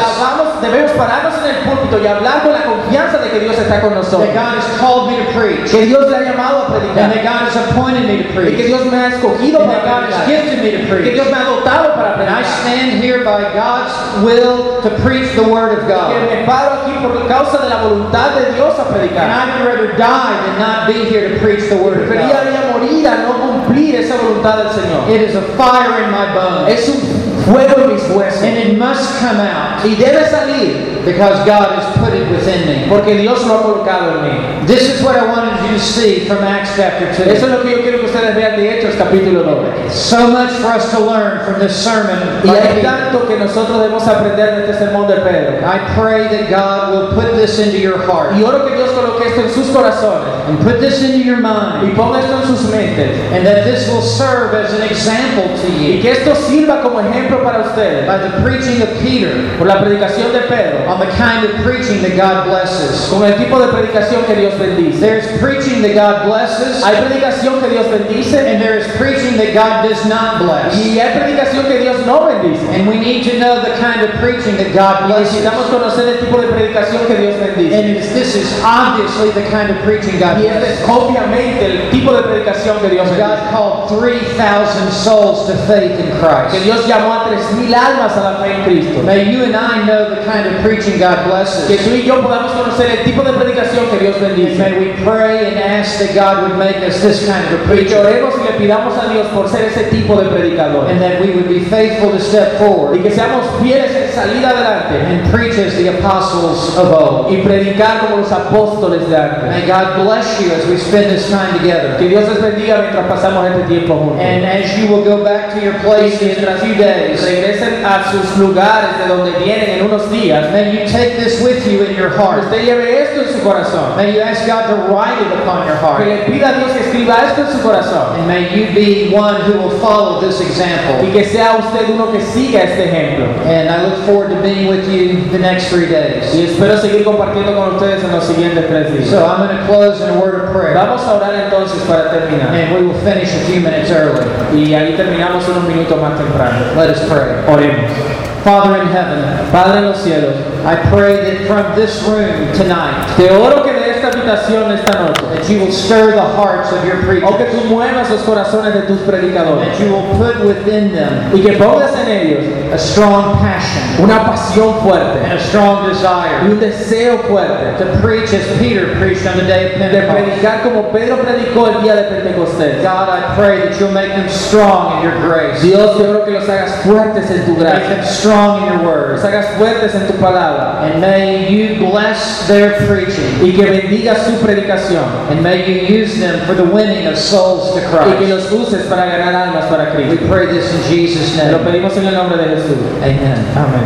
debemos 0.60 0.92
pararnos 0.92 1.34
en 1.44 1.56
el 1.56 1.62
púlpito 1.62 2.02
y 2.02 2.06
hablar 2.06 2.42
con 2.42 2.52
la 2.52 2.64
confianza 2.64 3.18
de 3.18 3.23
que 3.34 3.40
Dios 3.40 3.58
está 3.58 3.80
con 3.82 3.94
nosotros. 3.94 4.32
That 4.32 4.34
God 4.34 4.54
has 4.62 4.78
called 4.78 5.10
me 5.10 5.16
to 5.18 5.26
preach. 5.34 5.70
Que 5.70 5.86
Dios 5.86 6.08
le 6.08 6.16
ha 6.16 6.22
llamado 6.22 6.62
a 6.62 6.66
And 6.66 6.74
predicar. 6.74 7.10
that 7.12 7.22
God 7.24 7.40
has 7.50 7.56
appointed 7.68 8.04
me 8.06 8.16
to 8.22 8.28
Y 8.30 8.32
que 8.32 8.34
preach. 8.54 8.66
Dios 8.70 8.84
me 8.86 8.96
ha 8.96 9.08
escogido 9.10 9.60
And 9.60 9.68
para 9.68 9.82
that 9.82 9.84
God 9.84 10.02
has 10.08 10.14
predicar. 10.14 10.26
gifted 10.30 10.58
me 10.62 10.70
to 10.70 11.02
Que. 11.02 11.10
Dios 11.12 11.26
me 11.26 11.36
ha 11.36 11.44
dotado 11.44 11.86
para 11.94 12.14
And 12.14 12.30
I 12.30 12.42
predicar. 12.42 12.60
stand 12.62 12.90
here 13.02 13.20
by 13.24 13.42
God's 13.52 13.92
will 14.24 14.80
to 14.82 14.90
preach 15.02 15.34
the 15.34 15.42
Word 15.44 15.76
of 15.78 15.86
Que 15.86 15.94
God. 15.94 16.08
me 16.30 16.46
paro 16.46 16.80
aquí 16.80 16.92
por 17.02 17.12
causa 17.28 17.58
de 17.58 17.68
la 17.68 17.82
voluntad 17.82 18.38
de 18.38 18.52
Dios 18.54 18.78
a 18.78 18.82
And 18.86 18.94
predicar. 18.94 19.26
I 19.28 19.42
would 19.58 19.66
rather 19.66 19.88
die 19.98 20.34
than 20.46 20.56
not 20.58 20.86
be 20.86 21.04
here 21.10 21.28
to 21.34 21.38
preach 21.42 21.68
the 21.68 21.76
Word 21.76 21.98
of 22.00 22.08
God. 22.08 22.16
Preferiría 22.16 22.70
morir 22.72 23.06
a 23.08 23.16
no 23.26 23.32
cumplir 23.42 23.94
esa 23.96 24.16
voluntad 24.16 24.56
del 24.62 24.70
Señor. 24.72 25.10
It 25.10 25.20
is 25.22 25.34
a 25.34 25.42
fire 25.58 26.02
in 26.04 26.10
my 26.10 26.32
bones. 26.32 26.68
Es 26.70 26.88
un 26.88 27.33
fuego 27.44 27.82
en 27.84 27.92
mis 27.94 28.02
huesos. 28.08 28.42
And 28.42 28.56
it 28.58 28.78
must 28.78 29.18
come 29.20 29.40
out 29.40 29.84
Y 29.84 29.94
debe 29.96 30.24
salir 30.30 31.04
because 31.04 31.44
God 31.44 31.76
has 31.76 31.84
put 31.98 32.14
it 32.14 32.26
within 32.30 32.66
me. 32.66 32.86
porque 32.88 33.16
Dios 33.18 33.44
lo 33.46 33.58
ha 33.58 33.62
colocado 33.62 34.18
en 34.18 34.22
mí. 34.24 34.66
This 34.66 34.88
is 34.88 35.02
what 35.02 35.16
I 35.16 35.26
wanted 35.26 35.60
you 35.66 35.76
to 35.76 35.78
see 35.78 36.20
from 36.26 36.38
Acts 36.42 36.74
chapter 36.76 37.08
Eso 37.08 37.24
2. 37.24 37.28
es 37.28 37.42
lo 37.42 37.62
que 37.62 37.70
yo 37.70 37.82
quiero 37.82 37.98
que 38.00 38.06
ustedes 38.06 38.34
vean 38.34 38.56
de 38.56 38.70
Hechos 38.72 38.94
capítulo 38.96 39.44
9. 39.44 39.90
So 39.90 40.28
much 40.28 40.50
for 40.52 40.68
us 40.72 40.90
to 40.92 41.00
learn 41.00 41.44
from 41.44 41.60
this 41.60 41.76
sermon. 41.76 42.16
Y 42.44 42.48
hay 42.48 42.80
tanto 42.82 43.26
que 43.28 43.36
nosotros 43.36 43.78
debemos 43.82 44.06
aprender 44.08 44.56
de 44.56 44.60
este 44.70 44.78
sermón 44.86 45.06
de 45.06 45.16
Pedro. 45.16 45.60
I 45.66 45.78
pray 45.94 46.28
that 46.28 46.48
God 46.48 46.92
will 46.92 47.08
put 47.12 47.36
this 47.36 47.58
into 47.58 47.78
your 47.78 47.98
heart 48.06 48.32
Y 48.34 48.42
oro 48.42 48.64
que 48.66 48.74
Dios 48.74 48.90
coloque 48.92 49.26
esto 49.28 49.42
en 49.42 49.50
sus 49.50 49.68
corazones 49.68 50.48
and 50.48 50.58
put 50.60 50.80
this 50.80 51.02
into 51.02 51.18
your 51.18 51.36
mind. 51.40 51.84
y 51.84 51.94
ponga 51.94 52.20
esto 52.20 52.36
en 52.40 52.46
sus 52.46 52.70
mentes. 52.70 53.18
and 53.32 53.44
that 53.46 53.64
this 53.64 53.86
will 53.88 54.00
serve 54.02 54.54
as 54.54 54.72
an 54.72 54.82
example 54.82 55.44
to 55.60 55.68
you. 55.72 55.98
Y 55.98 56.00
que 56.00 56.12
esto 56.12 56.34
sirva 56.34 56.80
como 56.80 57.00
ejemplo 57.00 57.33
para 57.42 57.60
ustedes 57.66 58.06
by 58.06 58.18
the 58.18 58.30
preaching 58.42 58.82
of 58.82 58.88
Peter 59.00 59.32
por 59.58 59.66
la 59.66 59.80
predicación 59.80 60.32
de 60.32 60.40
Pedro, 60.48 60.86
on 60.88 61.00
the 61.00 61.10
kind 61.16 61.44
of 61.44 61.50
preaching 61.64 62.02
that 62.02 62.16
God 62.16 62.46
blesses. 62.46 63.08
con 63.08 63.22
el 63.24 63.34
tipo 63.36 63.58
de 63.58 63.68
predicación 63.68 64.24
que 64.26 64.34
Dios 64.36 64.54
bendice. 64.58 65.00
There's 65.00 65.26
preaching 65.40 65.82
that 65.82 65.94
God 65.94 66.26
blesses 66.26 66.82
Hay 66.84 66.94
predicación 66.96 67.60
que 67.60 67.68
Dios 67.70 67.86
bendice 67.88 68.34
and 68.34 68.60
there 68.60 68.76
is 68.78 68.86
preaching 68.96 69.36
that 69.38 69.54
God 69.54 69.88
does 69.88 70.04
not 70.06 70.38
bless. 70.42 70.74
y 70.76 70.98
hay 71.00 71.18
predicación 71.18 71.66
que 71.66 71.78
Dios 71.80 72.04
no 72.06 72.26
bendice. 72.26 72.62
And 72.74 72.86
we 72.88 72.98
need 72.98 73.24
to 73.24 73.38
know 73.38 73.60
the 73.62 73.74
kind 73.80 74.02
of 74.02 74.10
preaching 74.20 74.56
that 74.56 74.72
God 74.74 75.06
blesses. 75.06 75.34
necesitamos 75.34 75.66
conocer 75.70 76.06
el 76.08 76.18
tipo 76.18 76.40
de 76.40 76.48
predicación 76.48 77.06
que 77.06 77.16
Dios 77.16 77.34
bendice. 77.40 77.74
And 77.74 77.96
this 78.14 78.36
is 78.36 78.60
obviously 78.64 79.30
the 79.30 79.48
kind 79.50 79.70
of 79.70 79.76
preaching 79.82 80.18
God 80.18 80.38
Y 80.38 80.46
este 80.46 80.62
es 80.62 80.78
blesses. 80.84 80.88
obviamente 80.88 81.64
el 81.66 81.90
tipo 81.90 82.12
de 82.12 82.22
predicación 82.22 82.78
que 82.80 82.88
Dios 82.90 83.08
bendice. 83.08 83.24
God 83.24 83.50
called 83.50 83.88
3,000 83.88 84.90
souls 84.92 85.46
to 85.46 85.56
faith 85.66 85.98
in 85.98 86.10
Christ. 86.18 86.52
Que. 86.54 86.60
Dios 86.64 86.86
llamó 86.86 87.12
a 87.14 87.23
tres 87.28 87.52
mil 87.52 87.74
almas 87.74 88.16
a 88.16 88.22
la 88.22 88.36
fe 88.38 88.54
en 88.54 88.64
Cristo. 88.64 89.02
May 89.02 89.30
you 89.30 89.44
and 89.44 89.54
I 89.54 89.84
know 89.84 90.10
the 90.10 90.24
kind 90.24 90.46
of 90.46 90.62
preaching 90.62 90.98
God 90.98 91.26
blesses. 91.26 91.66
Que 91.66 91.76
tú 91.78 91.94
y 91.94 92.02
yo 92.02 92.22
podamos 92.22 92.52
conocer 92.52 92.90
el 92.90 93.04
tipo 93.04 93.22
de 93.22 93.32
predicación 93.32 93.86
que 93.90 93.98
Dios 93.98 94.20
bendice. 94.20 94.58
may 94.58 94.78
we 94.78 94.92
pray 95.04 95.46
and 95.46 95.58
ask 95.58 95.98
that 95.98 96.14
God 96.14 96.42
would 96.42 96.58
make 96.58 96.76
us 96.78 97.00
this 97.02 97.26
kind 97.26 97.44
of 97.46 97.60
a 97.60 97.64
preacher. 97.64 97.98
oremos 97.98 98.34
y 98.40 98.44
le 98.44 98.58
pidamos 98.58 98.96
a 98.96 99.12
Dios 99.12 99.26
por 99.28 99.48
ser 99.48 99.66
ese 99.66 99.84
tipo 99.90 100.16
de 100.16 100.28
predicador. 100.30 100.88
And 100.88 101.00
that 101.00 101.20
we 101.20 101.30
would 101.30 101.48
be 101.48 101.60
faithful 101.60 102.10
to 102.10 102.20
step 102.20 102.58
forward. 102.58 102.96
Y 102.96 103.02
que 103.02 103.10
seamos 103.10 103.44
fieles 103.60 103.94
en 103.94 104.12
salir 104.12 104.44
adelante 104.44 104.94
and 104.94 105.30
preach 105.30 105.58
as 105.58 105.74
the 105.76 105.88
apostles 105.98 106.76
of 106.76 106.92
old. 106.92 107.32
y 107.32 107.42
predicar 107.42 108.00
como 108.00 108.16
los 108.16 108.32
apóstoles 108.32 109.08
de 109.08 109.16
antes. 109.16 109.44
May 109.50 109.66
God 109.66 110.02
bless 110.02 110.40
you 110.40 110.50
as 110.52 110.66
we 110.66 110.78
spend 110.78 111.10
this 111.10 111.30
time 111.30 111.52
together. 111.58 111.96
Que 111.98 112.08
Dios 112.08 112.28
les 112.28 112.40
bendiga 112.40 112.78
mientras 112.80 113.06
pasamos 113.06 113.46
este 113.46 113.68
tiempo 113.68 113.94
juntos. 113.96 114.20
And 114.20 114.44
as 114.44 114.76
you 114.78 114.88
will 114.88 115.04
go 115.04 115.22
back 115.22 115.52
to 115.52 115.60
your 115.60 115.74
Y 115.74 115.82
places 115.82 116.38
in 116.38 116.44
a 116.48 116.58
few 116.58 116.74
days, 116.74 117.13
regresen 117.22 117.84
a 117.84 118.10
sus 118.10 118.38
lugares 118.38 118.90
de 118.98 119.06
donde 119.14 119.32
vienen 119.38 119.70
en 119.78 119.86
unos 119.86 120.10
días, 120.10 120.50
may 120.52 120.72
you 120.72 120.80
take 120.90 121.16
this 121.16 121.40
with 121.40 121.64
you 121.66 121.82
in 121.84 121.94
your 121.96 122.10
heart. 122.10 122.42
usted 122.44 122.62
lleve 122.64 123.02
esto 123.02 123.22
en 123.22 123.28
su 123.32 123.40
corazón. 123.42 123.96
May 123.96 124.12
you 124.14 124.20
ask 124.20 124.46
God 124.46 124.66
to 124.68 124.74
write 124.92 125.20
it 125.20 125.32
upon 125.42 125.66
your 125.66 125.76
Que 125.76 125.86
heart. 125.86 126.06
le 126.06 126.16
pida 126.32 126.48
a 126.50 126.52
Dios 126.58 126.72
que 126.72 126.80
escriba 126.80 127.16
esto 127.26 127.42
en 127.42 127.52
su 127.52 127.58
corazón. 127.62 128.16
And 128.18 128.26
may 128.26 128.48
you 128.54 128.72
be 128.74 129.14
one 129.14 129.40
who 129.42 129.58
will 129.58 129.78
follow 129.80 130.20
this 130.20 130.40
Y 130.40 130.44
example. 130.44 131.12
que 131.12 131.24
sea 131.24 131.56
usted 131.58 131.88
uno 131.92 132.10
que 132.12 132.20
siga 132.20 132.62
este 132.64 132.84
ejemplo. 132.84 133.26
And 133.46 133.68
I 133.68 133.82
look 133.84 134.04
forward 134.06 134.30
to 134.30 134.36
being 134.42 134.66
with 134.68 134.88
you 134.88 135.20
the 135.30 135.38
next 135.38 135.68
three 135.68 135.86
days. 135.86 136.34
Y 136.34 136.42
espero 136.46 136.76
seguir 136.78 137.04
compartiendo 137.04 137.54
con 137.54 137.74
ustedes 137.76 138.02
en 138.04 138.12
los 138.12 138.24
siguientes 138.24 138.66
tres 138.68 138.92
días. 138.92 139.10
So 139.10 139.24
I'm 139.24 139.46
going 139.46 139.56
to 139.56 139.66
close 139.66 140.00
in 140.02 140.08
a 140.10 140.18
word 140.20 140.34
of 140.34 140.52
prayer. 140.52 140.74
Vamos 140.74 141.02
a 141.06 141.14
orar 141.14 141.34
entonces 141.34 141.82
para 141.88 142.10
terminar. 142.10 142.54
And 142.54 142.74
we 142.74 142.82
will 142.86 142.98
finish 143.04 143.32
a 143.34 143.40
few 143.46 143.60
minutes 143.60 143.90
early. 143.90 144.24
Y 144.54 144.74
ahí 144.74 144.94
terminamos 144.96 145.46
unos 145.48 145.64
minutos 145.64 146.00
más 146.00 146.16
temprano. 146.16 146.74
Let 146.76 146.90
us 146.90 147.03
pray. 147.08 147.44
Oremos. 147.46 148.24
Father 148.44 148.82
in 148.82 148.88
heaven, 148.88 149.50
Padre 149.50 149.78
en 149.78 149.84
los 149.86 150.02
cielos, 150.02 150.36
I 150.66 150.76
pray 150.90 151.16
that 151.16 151.46
from 151.46 151.74
this 151.74 152.02
room 152.02 152.52
tonight, 152.52 153.16
te 153.16 153.30
oro 153.30 153.64
que 153.64 153.73
esta 154.08 154.18
habitación 154.18 154.70
esta 154.72 154.98
noche, 155.00 155.22
that 155.34 155.48
you 155.48 155.60
will 155.60 155.72
stir 155.72 156.12
the 156.12 156.20
hearts 156.20 156.72
of 156.72 156.84
your 156.84 156.96
o 156.98 157.06
preachers. 157.06 157.36
que 157.36 157.44
tú 157.46 157.64
muevas 157.68 158.10
los 158.10 158.22
corazones 158.22 158.74
de 158.74 158.80
tus 158.82 158.98
predicadores, 159.00 159.68
That 159.78 159.80
you 159.84 159.92
will 159.92 160.16
put 160.18 160.44
within 160.44 160.92
them 160.92 161.30
y 161.34 161.40
que 161.40 161.52
pongas 161.52 161.92
en 161.98 162.08
ellos 162.08 162.44
a 162.72 162.78
strong 162.78 163.38
passion 163.40 163.82
una 164.02 164.24
pasión 164.26 164.74
and 164.74 164.82
fuerte 164.82 165.18
a 165.32 165.38
strong 165.38 165.84
y 165.86 165.88
desire 165.88 166.50
un 166.50 166.60
deseo 166.60 167.18
fuerte 167.28 167.78
to 167.78 167.86
preach 168.02 168.32
as 168.32 168.44
Peter 168.58 168.94
preached 168.98 169.26
on 169.26 169.36
the 169.38 169.44
day 169.44 169.66
of 169.66 169.72
de 169.72 169.78
Pentecost. 169.78 170.24
predicar 170.24 170.62
como 170.62 170.82
Pedro 170.92 171.16
predicó 171.18 171.68
el 171.68 171.82
día 171.82 171.94
de 171.96 172.02
Pentecostés. 172.04 172.82
God, 172.82 173.08
I 173.08 173.34
pray 173.36 173.60
that 173.60 173.78
you'll 173.80 173.92
make 173.92 174.08
them 174.14 174.28
strong 174.28 174.98
in 174.98 175.04
your 175.04 175.20
grace. 175.28 175.62
Dios, 175.62 175.96
te 175.96 176.04
oro 176.06 176.24
que 176.24 176.32
los 176.32 176.48
hagas 176.48 176.82
fuertes 176.84 177.30
en 177.30 177.44
tu 177.46 177.52
Make 177.52 177.60
gracia, 177.60 177.96
them 177.96 178.04
strong 178.04 178.62
in 178.62 178.72
your 178.72 178.82
los 178.82 179.22
word. 179.22 179.24
hagas 179.24 179.46
fuertes 179.56 179.94
en 179.94 180.06
tu 180.06 180.12
palabra 180.14 180.82
And 180.84 181.00
may 181.00 181.48
you 181.48 181.88
bless 181.90 182.46
their 182.48 182.72
preaching. 182.86 183.40
y 183.42 183.52
que 183.52 183.64
bendiga 183.64 183.93
su 184.02 184.40
predicación 184.44 185.04
And 185.30 185.42
may 185.42 185.64
you 185.66 186.02
use 186.02 186.18
them 186.18 186.40
for 186.46 186.54
the 186.54 186.62
winning 186.64 187.06
of 187.06 187.16
souls 187.16 187.72
to 187.74 187.78
y 187.78 188.12
que 188.18 188.26
Christ. 188.26 188.30
los 188.30 188.52
uses 188.52 188.86
para 188.86 189.06
ganar 189.06 189.34
almas 189.34 189.64
para 189.66 189.92
We 189.96 190.06
Cristo. 190.16 190.26
pray 190.28 190.46
this 190.48 190.72
in 190.72 190.82
Jesus' 190.88 191.36
Te 191.36 191.50
lo 191.50 191.58
name. 191.58 191.70
pedimos 191.70 191.96
en 191.96 192.06
el 192.06 192.14
nombre 192.14 192.36
de 192.38 192.44
Jesús. 192.56 192.78
Amen. 193.02 193.46
Amén. 193.56 193.84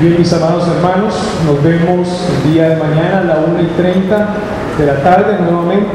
Bien, 0.00 0.16
mis 0.18 0.32
amados 0.32 0.66
hermanos, 0.66 1.14
nos 1.44 1.62
vemos 1.62 2.08
el 2.44 2.52
día 2.52 2.70
de 2.70 2.76
mañana 2.76 3.18
a 3.18 3.24
la 3.24 3.36
1 3.46 3.60
y 3.62 3.66
30 3.76 4.28
de 4.78 4.86
la 4.86 4.94
tarde 5.02 5.38
nuevamente. 5.40 5.90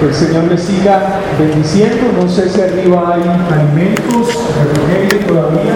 Que 0.00 0.06
el 0.06 0.14
Señor 0.14 0.44
les 0.44 0.62
siga 0.62 1.20
bendiciendo. 1.38 2.06
No 2.20 2.28
sé 2.28 2.48
si 2.48 2.60
arriba 2.62 3.14
hay 3.14 3.22
alimentos, 3.52 4.28
refrigerio 4.56 5.26
todavía. 5.26 5.74